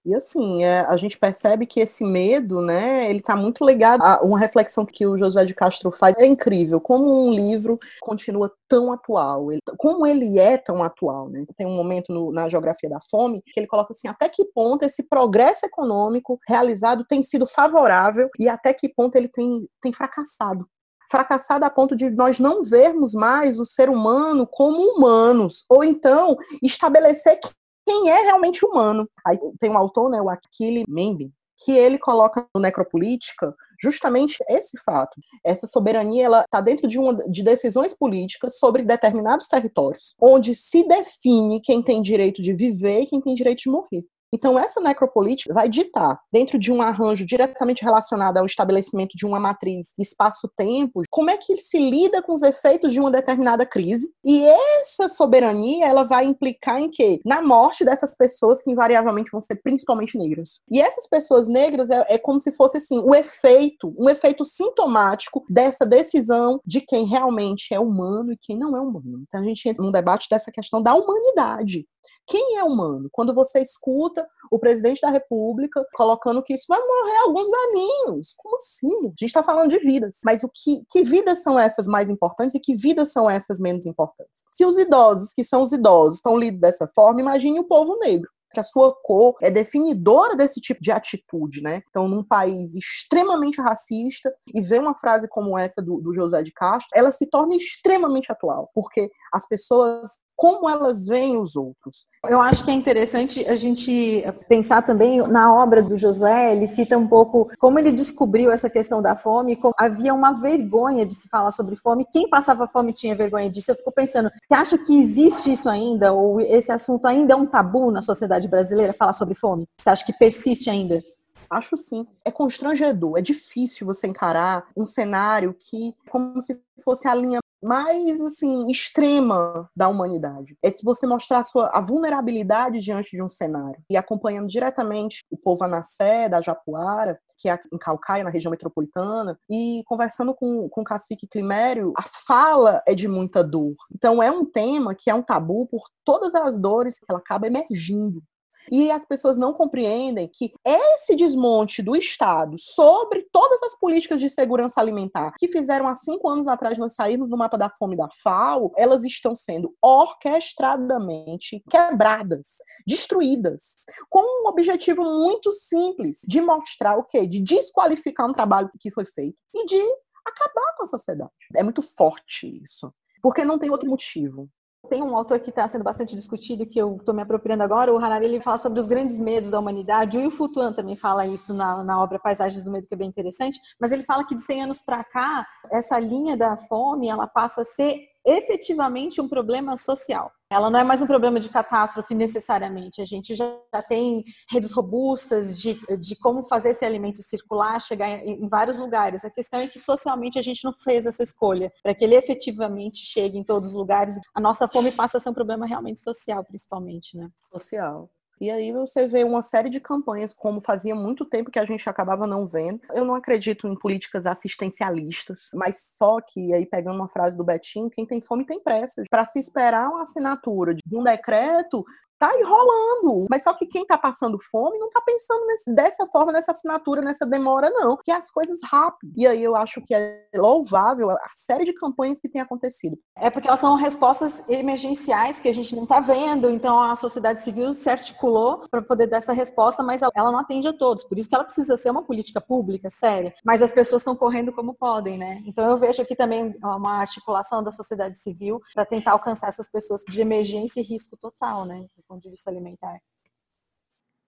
E 0.06 0.14
assim, 0.14 0.62
é, 0.62 0.82
a 0.82 0.96
gente 0.96 1.18
percebe 1.18 1.66
que 1.66 1.80
esse 1.80 2.04
medo, 2.04 2.60
né, 2.60 3.10
ele 3.10 3.18
está 3.18 3.34
muito 3.34 3.66
ligado 3.66 4.00
a 4.02 4.22
uma 4.22 4.38
reflexão 4.38 4.86
que 4.86 5.04
o 5.04 5.18
José 5.18 5.44
de 5.44 5.52
Castro 5.52 5.90
faz. 5.90 6.16
É 6.16 6.24
incrível 6.24 6.80
como 6.80 7.26
um 7.26 7.32
livro 7.32 7.76
continua 8.00 8.52
tão 8.68 8.92
atual, 8.92 9.50
ele, 9.50 9.60
como 9.76 10.06
ele 10.06 10.38
é 10.38 10.56
tão 10.58 10.80
atual, 10.80 11.28
né? 11.28 11.44
Tem 11.56 11.66
um 11.66 11.74
momento 11.74 12.12
no, 12.12 12.30
na 12.30 12.48
geografia 12.48 12.88
da 12.88 13.00
fome 13.10 13.42
que 13.44 13.58
ele 13.58 13.66
coloca 13.66 13.92
assim, 13.92 14.06
até 14.06 14.28
que 14.28 14.44
ponto 14.44 14.84
esse 14.84 15.02
progresso 15.02 15.66
econômico 15.66 16.38
realizado 16.46 17.04
tem 17.04 17.24
sido 17.24 17.44
favorável 17.44 18.30
e 18.38 18.48
até 18.48 18.72
que 18.72 18.88
ponto 18.88 19.16
ele 19.16 19.28
tem, 19.28 19.68
tem 19.82 19.92
fracassado 19.92 20.68
fracassado 21.08 21.64
a 21.64 21.70
ponto 21.70 21.94
de 21.94 22.10
nós 22.10 22.38
não 22.38 22.64
vermos 22.64 23.14
mais 23.14 23.60
o 23.60 23.64
ser 23.64 23.88
humano 23.88 24.44
como 24.44 24.82
humanos, 24.82 25.64
ou 25.68 25.84
então 25.84 26.36
estabelecer 26.62 27.38
quem 27.86 28.10
é 28.10 28.22
realmente 28.22 28.64
humano. 28.64 29.08
Aí 29.24 29.38
tem 29.60 29.70
um 29.70 29.78
autor, 29.78 30.10
né, 30.10 30.20
o 30.20 30.28
Akili 30.28 30.84
Membe, 30.88 31.32
que 31.64 31.72
ele 31.72 31.98
coloca 31.98 32.46
no 32.54 32.60
Necropolítica 32.60 33.54
justamente 33.80 34.38
esse 34.48 34.78
fato. 34.84 35.20
Essa 35.44 35.66
soberania 35.66 36.24
ela 36.24 36.40
está 36.42 36.60
dentro 36.60 36.88
de, 36.88 36.98
uma, 36.98 37.14
de 37.14 37.42
decisões 37.42 37.94
políticas 37.94 38.58
sobre 38.58 38.84
determinados 38.84 39.46
territórios, 39.48 40.14
onde 40.20 40.54
se 40.54 40.86
define 40.86 41.60
quem 41.60 41.82
tem 41.82 42.02
direito 42.02 42.42
de 42.42 42.52
viver 42.52 43.02
e 43.02 43.06
quem 43.06 43.20
tem 43.20 43.34
direito 43.34 43.60
de 43.60 43.70
morrer. 43.70 44.04
Então, 44.32 44.58
essa 44.58 44.80
necropolítica 44.80 45.54
vai 45.54 45.68
ditar, 45.68 46.20
dentro 46.32 46.58
de 46.58 46.72
um 46.72 46.82
arranjo 46.82 47.24
diretamente 47.24 47.84
relacionado 47.84 48.38
ao 48.38 48.46
estabelecimento 48.46 49.16
de 49.16 49.24
uma 49.24 49.40
matriz 49.40 49.94
espaço-tempo, 49.98 51.02
como 51.10 51.30
é 51.30 51.36
que 51.36 51.56
se 51.58 51.78
lida 51.78 52.22
com 52.22 52.34
os 52.34 52.42
efeitos 52.42 52.92
de 52.92 53.00
uma 53.00 53.10
determinada 53.10 53.64
crise. 53.64 54.10
E 54.24 54.44
essa 54.44 55.08
soberania, 55.08 55.86
ela 55.86 56.04
vai 56.04 56.24
implicar 56.24 56.80
em 56.80 56.90
quê? 56.90 57.20
Na 57.24 57.40
morte 57.40 57.84
dessas 57.84 58.14
pessoas 58.14 58.62
que 58.62 58.70
invariavelmente 58.70 59.30
vão 59.30 59.40
ser 59.40 59.56
principalmente 59.56 60.18
negras. 60.18 60.60
E 60.70 60.80
essas 60.80 61.06
pessoas 61.06 61.46
negras 61.46 61.90
é, 61.90 62.04
é 62.08 62.18
como 62.18 62.40
se 62.40 62.52
fosse 62.52 62.78
assim, 62.78 62.98
o 62.98 63.14
efeito, 63.14 63.94
um 63.98 64.08
efeito 64.08 64.44
sintomático 64.44 65.44
dessa 65.48 65.86
decisão 65.86 66.60
de 66.64 66.80
quem 66.80 67.04
realmente 67.04 67.72
é 67.72 67.80
humano 67.80 68.32
e 68.32 68.38
quem 68.40 68.56
não 68.56 68.76
é 68.76 68.80
humano. 68.80 69.22
Então, 69.26 69.40
a 69.40 69.44
gente 69.44 69.68
entra 69.68 69.82
num 69.82 69.92
debate 69.92 70.26
dessa 70.30 70.50
questão 70.50 70.82
da 70.82 70.94
humanidade. 70.94 71.86
Quem 72.26 72.58
é 72.58 72.64
humano? 72.64 73.08
Quando 73.12 73.34
você 73.34 73.60
escuta 73.60 74.26
o 74.50 74.58
presidente 74.58 75.00
da 75.00 75.10
República 75.10 75.84
colocando 75.94 76.42
que 76.42 76.54
isso 76.54 76.66
vai 76.68 76.80
morrer 76.80 77.16
alguns 77.18 77.48
velhinhos. 77.48 78.34
Como 78.36 78.56
assim? 78.56 78.88
A 78.88 79.08
gente 79.08 79.24
está 79.26 79.42
falando 79.42 79.70
de 79.70 79.78
vidas. 79.78 80.20
Mas 80.24 80.42
o 80.42 80.50
que, 80.52 80.84
que 80.90 81.02
vidas 81.04 81.42
são 81.42 81.58
essas 81.58 81.86
mais 81.86 82.10
importantes 82.10 82.54
e 82.54 82.60
que 82.60 82.76
vidas 82.76 83.12
são 83.12 83.28
essas 83.28 83.58
menos 83.58 83.86
importantes? 83.86 84.44
Se 84.52 84.64
os 84.64 84.76
idosos, 84.76 85.32
que 85.32 85.44
são 85.44 85.62
os 85.62 85.72
idosos, 85.72 86.16
estão 86.16 86.36
lidos 86.36 86.60
dessa 86.60 86.88
forma, 86.88 87.20
imagine 87.20 87.60
o 87.60 87.64
povo 87.64 87.98
negro 87.98 88.30
que 88.56 88.60
a 88.60 88.64
sua 88.64 88.94
cor 89.02 89.34
é 89.42 89.50
definidora 89.50 90.34
desse 90.34 90.60
tipo 90.60 90.80
de 90.80 90.90
atitude, 90.90 91.60
né? 91.60 91.82
Então, 91.90 92.08
num 92.08 92.24
país 92.24 92.74
extremamente 92.74 93.60
racista, 93.60 94.32
e 94.54 94.62
ver 94.62 94.80
uma 94.80 94.96
frase 94.96 95.28
como 95.28 95.58
essa 95.58 95.82
do, 95.82 96.00
do 96.00 96.14
José 96.14 96.42
de 96.42 96.52
Castro, 96.52 96.88
ela 96.94 97.12
se 97.12 97.26
torna 97.26 97.54
extremamente 97.54 98.32
atual, 98.32 98.70
porque 98.74 99.10
as 99.32 99.46
pessoas 99.46 100.20
como 100.36 100.68
elas 100.68 101.06
veem 101.06 101.38
os 101.38 101.56
outros. 101.56 102.06
Eu 102.28 102.40
acho 102.40 102.64
que 102.64 102.70
é 102.70 102.74
interessante 102.74 103.46
a 103.46 103.56
gente 103.56 104.22
pensar 104.48 104.82
também 104.82 105.26
na 105.26 105.52
obra 105.52 105.82
do 105.82 105.96
Josué, 105.96 106.54
ele 106.54 106.66
cita 106.66 106.98
um 106.98 107.08
pouco 107.08 107.50
como 107.58 107.78
ele 107.78 107.90
descobriu 107.90 108.50
essa 108.50 108.68
questão 108.68 109.00
da 109.00 109.16
fome, 109.16 109.56
como 109.56 109.74
havia 109.78 110.12
uma 110.12 110.32
vergonha 110.32 111.06
de 111.06 111.14
se 111.14 111.28
falar 111.28 111.50
sobre 111.50 111.76
fome, 111.76 112.06
quem 112.12 112.28
passava 112.28 112.68
fome 112.68 112.92
tinha 112.92 113.14
vergonha 113.14 113.50
disso. 113.50 113.70
Eu 113.70 113.76
fico 113.76 113.92
pensando, 113.92 114.30
você 114.46 114.54
acha 114.54 114.78
que 114.78 115.00
existe 115.00 115.52
isso 115.52 115.68
ainda, 115.68 116.12
ou 116.12 116.40
esse 116.40 116.70
assunto 116.70 117.06
ainda 117.06 117.32
é 117.32 117.36
um 117.36 117.46
tabu 117.46 117.90
na 117.90 118.02
sociedade 118.02 118.46
brasileira, 118.46 118.92
falar 118.92 119.14
sobre 119.14 119.34
fome? 119.34 119.66
Você 119.80 119.90
acha 119.90 120.04
que 120.04 120.12
persiste 120.12 120.68
ainda? 120.68 121.02
Acho 121.48 121.76
sim. 121.76 122.06
É 122.24 122.30
constrangedor, 122.30 123.18
é 123.18 123.22
difícil 123.22 123.86
você 123.86 124.06
encarar 124.06 124.66
um 124.76 124.84
cenário 124.84 125.54
que, 125.54 125.94
como 126.10 126.42
se 126.42 126.60
fosse 126.82 127.08
a 127.08 127.14
linha 127.14 127.38
mais 127.62 128.20
assim 128.20 128.68
extrema 128.68 129.68
da 129.74 129.88
humanidade. 129.88 130.56
É 130.62 130.70
se 130.70 130.84
você 130.84 131.06
mostrar 131.06 131.40
a 131.40 131.44
sua 131.44 131.70
a 131.72 131.80
vulnerabilidade 131.80 132.80
diante 132.80 133.16
de 133.16 133.22
um 133.22 133.28
cenário 133.28 133.82
e 133.90 133.96
acompanhando 133.96 134.48
diretamente 134.48 135.24
o 135.30 135.36
povo 135.36 135.64
Anassé 135.64 136.28
da 136.28 136.40
Japuara, 136.40 137.18
que 137.38 137.48
é 137.48 137.58
em 137.72 137.78
Calcaia, 137.78 138.24
na 138.24 138.30
região 138.30 138.50
metropolitana, 138.50 139.38
e 139.50 139.82
conversando 139.86 140.34
com, 140.34 140.68
com 140.68 140.80
o 140.80 140.84
cacique 140.84 141.26
Climério, 141.26 141.92
a 141.96 142.02
fala 142.02 142.82
é 142.86 142.94
de 142.94 143.06
muita 143.08 143.44
dor. 143.44 143.74
Então 143.94 144.22
é 144.22 144.30
um 144.30 144.44
tema 144.44 144.94
que 144.94 145.10
é 145.10 145.14
um 145.14 145.22
tabu 145.22 145.66
por 145.66 145.84
todas 146.04 146.34
as 146.34 146.58
dores 146.58 146.98
que 146.98 147.06
ela 147.08 147.18
acaba 147.18 147.46
emergindo 147.46 148.22
e 148.70 148.90
as 148.90 149.04
pessoas 149.04 149.38
não 149.38 149.52
compreendem 149.52 150.28
que 150.32 150.52
esse 150.64 151.14
desmonte 151.14 151.82
do 151.82 151.96
Estado 151.96 152.56
sobre 152.58 153.26
todas 153.32 153.62
as 153.62 153.78
políticas 153.78 154.20
de 154.20 154.28
segurança 154.28 154.80
alimentar 154.80 155.34
que 155.38 155.48
fizeram 155.48 155.88
há 155.88 155.94
cinco 155.94 156.28
anos 156.28 156.46
atrás 156.46 156.78
nós 156.78 156.94
saímos 156.94 157.28
do 157.28 157.36
mapa 157.36 157.56
da 157.56 157.70
fome 157.78 157.96
da 157.96 158.08
FAO, 158.22 158.72
elas 158.76 159.04
estão 159.04 159.34
sendo 159.34 159.74
orquestradamente 159.82 161.62
quebradas, 161.70 162.56
destruídas, 162.86 163.78
com 164.08 164.20
um 164.20 164.48
objetivo 164.48 165.02
muito 165.02 165.52
simples 165.52 166.20
de 166.26 166.40
mostrar 166.40 166.96
o 166.96 167.04
quê? 167.04 167.26
De 167.26 167.40
desqualificar 167.40 168.28
um 168.28 168.32
trabalho 168.32 168.70
que 168.78 168.90
foi 168.90 169.06
feito 169.06 169.36
e 169.54 169.66
de 169.66 169.80
acabar 170.24 170.74
com 170.76 170.84
a 170.84 170.86
sociedade. 170.86 171.30
É 171.54 171.62
muito 171.62 171.82
forte 171.82 172.60
isso. 172.62 172.92
Porque 173.22 173.44
não 173.44 173.58
tem 173.58 173.70
outro 173.70 173.88
motivo. 173.88 174.48
Tem 174.88 175.02
um 175.02 175.16
autor 175.16 175.40
que 175.40 175.50
está 175.50 175.66
sendo 175.68 175.84
bastante 175.84 176.14
discutido, 176.14 176.66
que 176.66 176.78
eu 176.78 176.96
estou 176.96 177.14
me 177.14 177.22
apropriando 177.22 177.62
agora, 177.62 177.92
o 177.92 177.98
Harari, 177.98 178.26
ele 178.26 178.40
fala 178.40 178.58
sobre 178.58 178.80
os 178.80 178.86
grandes 178.86 179.18
medos 179.20 179.50
da 179.50 179.58
humanidade. 179.58 180.16
O 180.16 180.20
Yu 180.20 180.48
Tuan 180.48 180.72
também 180.72 180.96
fala 180.96 181.26
isso 181.26 181.52
na, 181.52 181.82
na 181.82 182.02
obra 182.02 182.18
Paisagens 182.18 182.62
do 182.64 182.70
Medo, 182.70 182.86
que 182.86 182.94
é 182.94 182.96
bem 182.96 183.08
interessante. 183.08 183.58
Mas 183.80 183.92
ele 183.92 184.02
fala 184.02 184.24
que 184.24 184.34
de 184.34 184.42
100 184.42 184.62
anos 184.62 184.80
para 184.80 185.04
cá, 185.04 185.46
essa 185.70 185.98
linha 185.98 186.36
da 186.36 186.56
fome, 186.56 187.08
ela 187.08 187.26
passa 187.26 187.62
a 187.62 187.64
ser 187.64 188.00
efetivamente 188.26 189.20
um 189.20 189.28
problema 189.28 189.76
social. 189.76 190.32
Ela 190.50 190.68
não 190.70 190.80
é 190.80 190.84
mais 190.84 191.00
um 191.00 191.06
problema 191.06 191.40
de 191.40 191.48
catástrofe 191.48 192.14
necessariamente. 192.14 193.00
A 193.00 193.04
gente 193.04 193.34
já 193.34 193.56
tem 193.88 194.24
redes 194.50 194.72
robustas 194.72 195.60
de, 195.60 195.78
de 195.98 196.16
como 196.16 196.42
fazer 196.42 196.70
esse 196.70 196.84
alimento 196.84 197.22
circular, 197.22 197.80
chegar 197.80 198.08
em, 198.08 198.48
vários 198.48 198.78
lugares. 198.78 199.24
A 199.24 199.30
questão 199.30 199.60
é 199.60 199.66
que 199.66 199.78
socialmente 199.78 200.38
a 200.38 200.42
gente 200.42 200.64
não 200.64 200.72
fez 200.72 201.06
essa 201.06 201.22
escolha 201.22 201.72
para 201.82 201.94
que 201.94 202.04
ele 202.04 202.14
efetivamente 202.14 202.98
chegue 202.98 203.38
em 203.38 203.44
todos 203.44 203.70
os 203.70 203.74
lugares. 203.74 204.16
A 204.34 204.40
nossa 204.40 204.68
fome 204.68 204.92
passa 204.92 205.18
a 205.18 205.20
ser 205.20 205.30
um 205.30 205.34
problema 205.34 205.66
realmente 205.66 206.00
social, 206.00 206.44
principalmente, 206.44 207.16
né? 207.16 207.28
Social. 207.50 208.10
E 208.40 208.50
aí 208.50 208.72
você 208.72 209.08
vê 209.08 209.24
uma 209.24 209.40
série 209.42 209.70
de 209.70 209.80
campanhas, 209.80 210.32
como 210.32 210.60
fazia 210.60 210.94
muito 210.94 211.24
tempo 211.24 211.50
que 211.50 211.58
a 211.58 211.64
gente 211.64 211.88
acabava 211.88 212.26
não 212.26 212.46
vendo. 212.46 212.80
Eu 212.92 213.04
não 213.04 213.14
acredito 213.14 213.66
em 213.66 213.74
políticas 213.78 214.26
assistencialistas, 214.26 215.50
mas 215.54 215.94
só 215.96 216.20
que, 216.20 216.52
aí 216.52 216.66
pegando 216.66 216.96
uma 216.96 217.08
frase 217.08 217.36
do 217.36 217.44
Betinho, 217.44 217.90
quem 217.90 218.04
tem 218.04 218.20
fome 218.20 218.44
tem 218.44 218.60
pressa. 218.60 219.04
Para 219.10 219.24
se 219.24 219.38
esperar 219.38 219.88
uma 219.88 220.02
assinatura 220.02 220.74
de 220.74 220.82
um 220.96 221.02
decreto 221.02 221.84
tá 222.18 222.30
enrolando. 222.38 223.26
Mas 223.30 223.42
só 223.42 223.54
que 223.54 223.66
quem 223.66 223.84
tá 223.84 223.96
passando 223.98 224.38
fome 224.50 224.78
não 224.78 224.90
tá 224.90 225.00
pensando 225.00 225.46
nesse, 225.46 225.74
dessa 225.74 226.06
forma, 226.06 226.32
nessa 226.32 226.52
assinatura, 226.52 227.02
nessa 227.02 227.26
demora, 227.26 227.70
não. 227.70 227.96
Que 227.96 228.10
é 228.10 228.16
as 228.16 228.30
coisas 228.30 228.60
rápido. 228.62 229.12
E 229.16 229.26
aí 229.26 229.42
eu 229.42 229.56
acho 229.56 229.80
que 229.82 229.94
é 229.94 230.26
louvável 230.34 231.10
a 231.10 231.30
série 231.34 231.64
de 231.64 231.72
campanhas 231.72 232.20
que 232.20 232.28
tem 232.28 232.40
acontecido. 232.40 232.98
É 233.16 233.30
porque 233.30 233.48
elas 233.48 233.60
são 233.60 233.74
respostas 233.74 234.34
emergenciais 234.48 235.38
que 235.40 235.48
a 235.48 235.54
gente 235.54 235.74
não 235.74 235.86
tá 235.86 236.00
vendo, 236.00 236.50
então 236.50 236.80
a 236.80 236.96
sociedade 236.96 237.42
civil 237.42 237.72
se 237.72 237.88
articulou 237.88 238.66
para 238.70 238.82
poder 238.82 239.06
dar 239.06 239.18
essa 239.18 239.32
resposta, 239.32 239.82
mas 239.82 240.02
ela 240.02 240.30
não 240.30 240.38
atende 240.38 240.68
a 240.68 240.72
todos. 240.72 241.04
Por 241.04 241.18
isso 241.18 241.28
que 241.28 241.34
ela 241.34 241.44
precisa 241.44 241.76
ser 241.76 241.90
uma 241.90 242.02
política 242.02 242.40
pública 242.40 242.90
séria. 242.90 243.34
Mas 243.44 243.62
as 243.62 243.72
pessoas 243.72 244.02
estão 244.02 244.16
correndo 244.16 244.52
como 244.52 244.74
podem, 244.74 245.18
né? 245.18 245.42
Então 245.46 245.68
eu 245.68 245.76
vejo 245.76 246.02
aqui 246.02 246.14
também 246.14 246.54
uma 246.62 247.00
articulação 247.00 247.62
da 247.62 247.70
sociedade 247.70 248.18
civil 248.18 248.60
para 248.74 248.84
tentar 248.84 249.12
alcançar 249.12 249.48
essas 249.48 249.68
pessoas 249.68 250.02
de 250.08 250.20
emergência 250.20 250.80
e 250.80 250.84
risco 250.84 251.16
total, 251.16 251.64
né? 251.64 251.86
Ponto 252.06 252.22
de 252.22 252.30
vista 252.30 252.50
alimentar. 252.50 253.00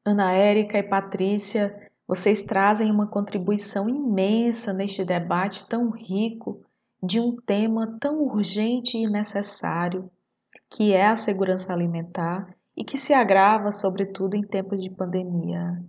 Ana 0.05 0.33
Érica 0.33 0.79
e 0.79 0.83
Patrícia, 0.83 1.91
vocês 2.07 2.43
trazem 2.43 2.91
uma 2.91 3.07
contribuição 3.07 3.89
imensa 3.89 4.73
neste 4.73 5.05
debate 5.05 5.69
tão 5.69 5.91
rico 5.91 6.65
de 7.03 7.21
um 7.21 7.37
tema 7.37 7.99
tão 8.01 8.23
urgente 8.23 8.97
e 8.97 9.09
necessário, 9.09 10.11
que 10.71 10.93
é 10.93 11.07
a 11.07 11.17
segurança 11.17 11.73
alimentar 11.73 12.55
e 12.77 12.85
que 12.85 12.99
se 12.99 13.13
agrava, 13.13 13.71
sobretudo, 13.73 14.35
em 14.35 14.43
tempos 14.43 14.83
de 14.83 14.91
pandemia. 14.91 15.83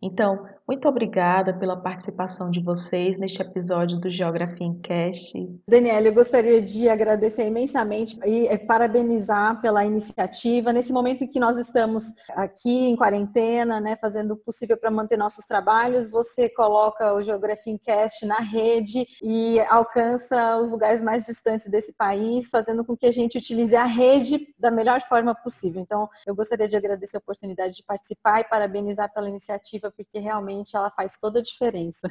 Então, 0.00 0.46
muito 0.66 0.86
obrigada 0.86 1.58
pela 1.58 1.76
participação 1.76 2.50
de 2.50 2.62
vocês 2.62 3.18
neste 3.18 3.42
episódio 3.42 3.98
do 3.98 4.08
Geografia 4.08 4.66
em 4.66 4.78
Cast. 4.80 5.32
Daniela, 5.66 6.06
eu 6.06 6.14
gostaria 6.14 6.62
de 6.62 6.88
agradecer 6.88 7.46
imensamente 7.46 8.16
e 8.24 8.46
eh, 8.46 8.58
parabenizar 8.58 9.60
pela 9.60 9.84
iniciativa. 9.84 10.72
Nesse 10.72 10.92
momento 10.92 11.24
em 11.24 11.26
que 11.26 11.40
nós 11.40 11.58
estamos 11.58 12.04
aqui 12.30 12.70
em 12.70 12.94
quarentena, 12.94 13.80
né, 13.80 13.96
fazendo 13.96 14.34
o 14.34 14.36
possível 14.36 14.76
para 14.76 14.90
manter 14.90 15.16
nossos 15.16 15.46
trabalhos, 15.46 16.10
você 16.10 16.48
coloca 16.48 17.14
o 17.14 17.22
Geografia 17.22 17.72
em 17.72 17.78
Cast 17.78 18.24
na 18.24 18.38
rede 18.38 19.04
e 19.20 19.58
alcança 19.68 20.58
os 20.58 20.70
lugares 20.70 21.02
mais 21.02 21.26
distantes 21.26 21.68
desse 21.68 21.92
país, 21.92 22.48
fazendo 22.48 22.84
com 22.84 22.96
que 22.96 23.06
a 23.06 23.12
gente 23.12 23.36
utilize 23.36 23.74
a 23.74 23.84
rede 23.84 24.54
da 24.58 24.70
melhor 24.70 25.00
forma 25.08 25.34
possível. 25.34 25.80
Então, 25.82 26.08
eu 26.24 26.36
gostaria 26.36 26.68
de 26.68 26.76
agradecer 26.76 27.16
a 27.16 27.20
oportunidade 27.20 27.74
de 27.74 27.82
participar 27.82 28.40
e 28.40 28.44
parabenizar 28.44 29.12
pela 29.12 29.28
iniciativa 29.28 29.87
porque 29.90 30.18
realmente 30.18 30.76
ela 30.76 30.90
faz 30.90 31.16
toda 31.18 31.40
a 31.40 31.42
diferença. 31.42 32.08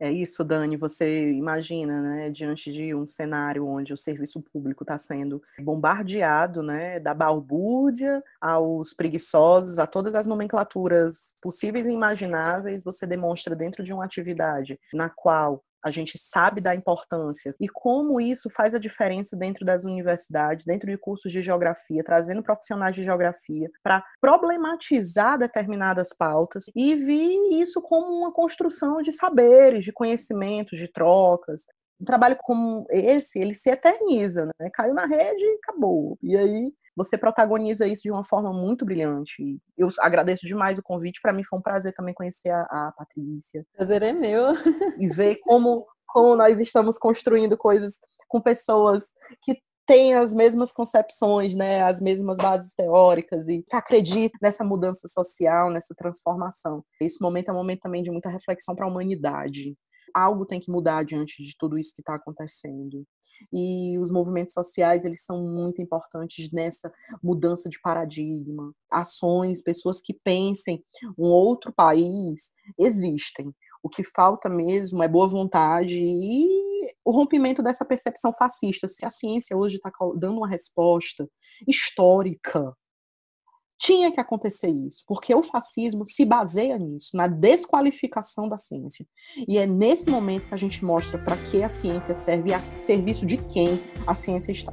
É 0.00 0.12
isso, 0.12 0.44
Dani. 0.44 0.76
Você 0.76 1.32
imagina, 1.32 2.00
né, 2.00 2.30
diante 2.30 2.72
de 2.72 2.94
um 2.94 3.06
cenário 3.06 3.66
onde 3.66 3.92
o 3.92 3.96
serviço 3.96 4.40
público 4.40 4.84
está 4.84 4.96
sendo 4.96 5.42
bombardeado, 5.60 6.62
né, 6.62 7.00
da 7.00 7.12
balbúrdia 7.12 8.22
aos 8.40 8.94
preguiçosos, 8.94 9.76
a 9.78 9.88
todas 9.88 10.14
as 10.14 10.24
nomenclaturas 10.24 11.34
possíveis 11.42 11.86
e 11.86 11.92
imagináveis, 11.92 12.84
você 12.84 13.06
demonstra 13.06 13.56
dentro 13.56 13.82
de 13.82 13.92
uma 13.92 14.04
atividade 14.04 14.78
na 14.94 15.10
qual 15.10 15.64
a 15.84 15.90
gente 15.90 16.18
sabe 16.18 16.60
da 16.60 16.74
importância 16.74 17.54
e 17.60 17.68
como 17.68 18.20
isso 18.20 18.50
faz 18.50 18.74
a 18.74 18.78
diferença 18.78 19.36
dentro 19.36 19.64
das 19.64 19.84
universidades, 19.84 20.64
dentro 20.64 20.88
de 20.88 20.98
cursos 20.98 21.30
de 21.30 21.42
geografia, 21.42 22.02
trazendo 22.04 22.42
profissionais 22.42 22.94
de 22.94 23.02
geografia 23.02 23.70
para 23.82 24.04
problematizar 24.20 25.38
determinadas 25.38 26.08
pautas 26.16 26.64
e 26.74 26.94
vir 26.94 27.60
isso 27.60 27.80
como 27.80 28.12
uma 28.12 28.32
construção 28.32 29.00
de 29.00 29.12
saberes, 29.12 29.84
de 29.84 29.92
conhecimentos, 29.92 30.78
de 30.78 30.88
trocas. 30.88 31.66
Um 32.00 32.04
trabalho 32.04 32.36
como 32.42 32.86
esse, 32.90 33.38
ele 33.38 33.54
se 33.54 33.70
eterniza, 33.70 34.46
né? 34.58 34.70
Caiu 34.72 34.94
na 34.94 35.06
rede 35.06 35.42
e 35.42 35.58
acabou. 35.62 36.18
E 36.22 36.36
aí 36.36 36.72
você 36.98 37.16
protagoniza 37.16 37.86
isso 37.86 38.02
de 38.02 38.10
uma 38.10 38.24
forma 38.24 38.52
muito 38.52 38.84
brilhante. 38.84 39.60
Eu 39.76 39.88
agradeço 40.00 40.46
demais 40.46 40.78
o 40.78 40.82
convite. 40.82 41.20
Para 41.22 41.32
mim 41.32 41.44
foi 41.44 41.58
um 41.58 41.62
prazer 41.62 41.92
também 41.92 42.12
conhecer 42.12 42.50
a, 42.50 42.62
a 42.62 42.92
Patrícia. 42.96 43.64
Prazer 43.76 44.02
é 44.02 44.12
meu. 44.12 44.52
e 44.98 45.06
ver 45.06 45.36
como, 45.42 45.86
como 46.06 46.34
nós 46.34 46.58
estamos 46.60 46.98
construindo 46.98 47.56
coisas 47.56 47.98
com 48.26 48.40
pessoas 48.40 49.04
que 49.42 49.60
têm 49.86 50.14
as 50.14 50.34
mesmas 50.34 50.70
concepções, 50.70 51.54
né, 51.54 51.82
as 51.82 51.98
mesmas 51.98 52.36
bases 52.36 52.74
teóricas 52.74 53.48
e 53.48 53.62
que 53.62 53.74
acreditam 53.74 54.38
nessa 54.42 54.62
mudança 54.62 55.08
social, 55.08 55.70
nessa 55.70 55.94
transformação. 55.94 56.84
Esse 57.00 57.22
momento 57.22 57.48
é 57.48 57.52
um 57.52 57.56
momento 57.56 57.80
também 57.80 58.02
de 58.02 58.10
muita 58.10 58.28
reflexão 58.28 58.74
para 58.74 58.84
a 58.84 58.88
humanidade 58.88 59.74
algo 60.14 60.46
tem 60.46 60.60
que 60.60 60.70
mudar 60.70 61.04
diante 61.04 61.42
de 61.42 61.54
tudo 61.58 61.78
isso 61.78 61.94
que 61.94 62.00
está 62.00 62.14
acontecendo. 62.14 63.06
E 63.52 63.98
os 63.98 64.10
movimentos 64.10 64.52
sociais, 64.52 65.04
eles 65.04 65.24
são 65.24 65.42
muito 65.42 65.80
importantes 65.80 66.50
nessa 66.50 66.92
mudança 67.22 67.68
de 67.68 67.80
paradigma. 67.80 68.72
Ações, 68.90 69.62
pessoas 69.62 70.00
que 70.00 70.14
pensem 70.24 70.82
um 71.16 71.26
outro 71.26 71.72
país, 71.72 72.52
existem. 72.78 73.54
O 73.82 73.88
que 73.88 74.02
falta 74.02 74.48
mesmo 74.48 75.02
é 75.02 75.08
boa 75.08 75.28
vontade 75.28 75.94
e 75.94 76.68
o 77.04 77.10
rompimento 77.10 77.62
dessa 77.62 77.84
percepção 77.84 78.32
fascista. 78.32 78.88
Se 78.88 79.04
a 79.04 79.10
ciência 79.10 79.56
hoje 79.56 79.76
está 79.76 79.90
dando 80.16 80.38
uma 80.38 80.48
resposta 80.48 81.28
histórica 81.66 82.74
tinha 83.78 84.10
que 84.10 84.20
acontecer 84.20 84.68
isso, 84.68 85.04
porque 85.06 85.32
o 85.32 85.42
fascismo 85.42 86.04
se 86.04 86.24
baseia 86.24 86.76
nisso, 86.76 87.16
na 87.16 87.28
desqualificação 87.28 88.48
da 88.48 88.58
ciência. 88.58 89.06
E 89.46 89.56
é 89.56 89.66
nesse 89.66 90.10
momento 90.10 90.48
que 90.48 90.54
a 90.54 90.58
gente 90.58 90.84
mostra 90.84 91.16
para 91.18 91.36
que 91.36 91.62
a 91.62 91.68
ciência 91.68 92.14
serve 92.14 92.52
a 92.52 92.60
serviço 92.76 93.24
de 93.24 93.36
quem 93.36 93.80
a 94.06 94.14
ciência 94.14 94.50
está. 94.50 94.72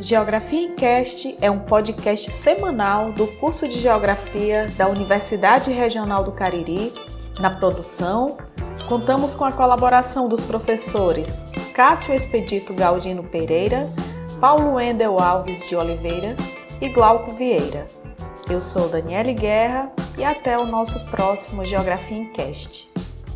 Geografia 0.00 0.62
em 0.62 0.74
Cast 0.74 1.36
é 1.40 1.50
um 1.50 1.60
podcast 1.60 2.30
semanal 2.30 3.12
do 3.12 3.26
curso 3.26 3.68
de 3.68 3.78
Geografia 3.78 4.68
da 4.78 4.88
Universidade 4.88 5.70
Regional 5.70 6.24
do 6.24 6.32
Cariri. 6.32 6.94
Na 7.40 7.50
produção, 7.50 8.38
contamos 8.88 9.34
com 9.34 9.44
a 9.44 9.52
colaboração 9.52 10.28
dos 10.28 10.44
professores 10.44 11.44
Cássio 11.74 12.14
Expedito 12.14 12.72
Galdino 12.72 13.22
Pereira, 13.24 13.90
Paulo 14.40 14.74
Wendel 14.74 15.18
Alves 15.20 15.68
de 15.68 15.76
Oliveira 15.76 16.34
e 16.80 16.88
Glauco 16.88 17.32
Vieira. 17.32 17.86
Eu 18.48 18.60
sou 18.60 18.88
Daniele 18.88 19.34
Guerra 19.34 19.92
e 20.16 20.24
até 20.24 20.56
o 20.56 20.66
nosso 20.66 21.04
próximo 21.06 21.64
Geografia 21.64 22.16
em 22.16 22.32
Cast. 22.32 22.88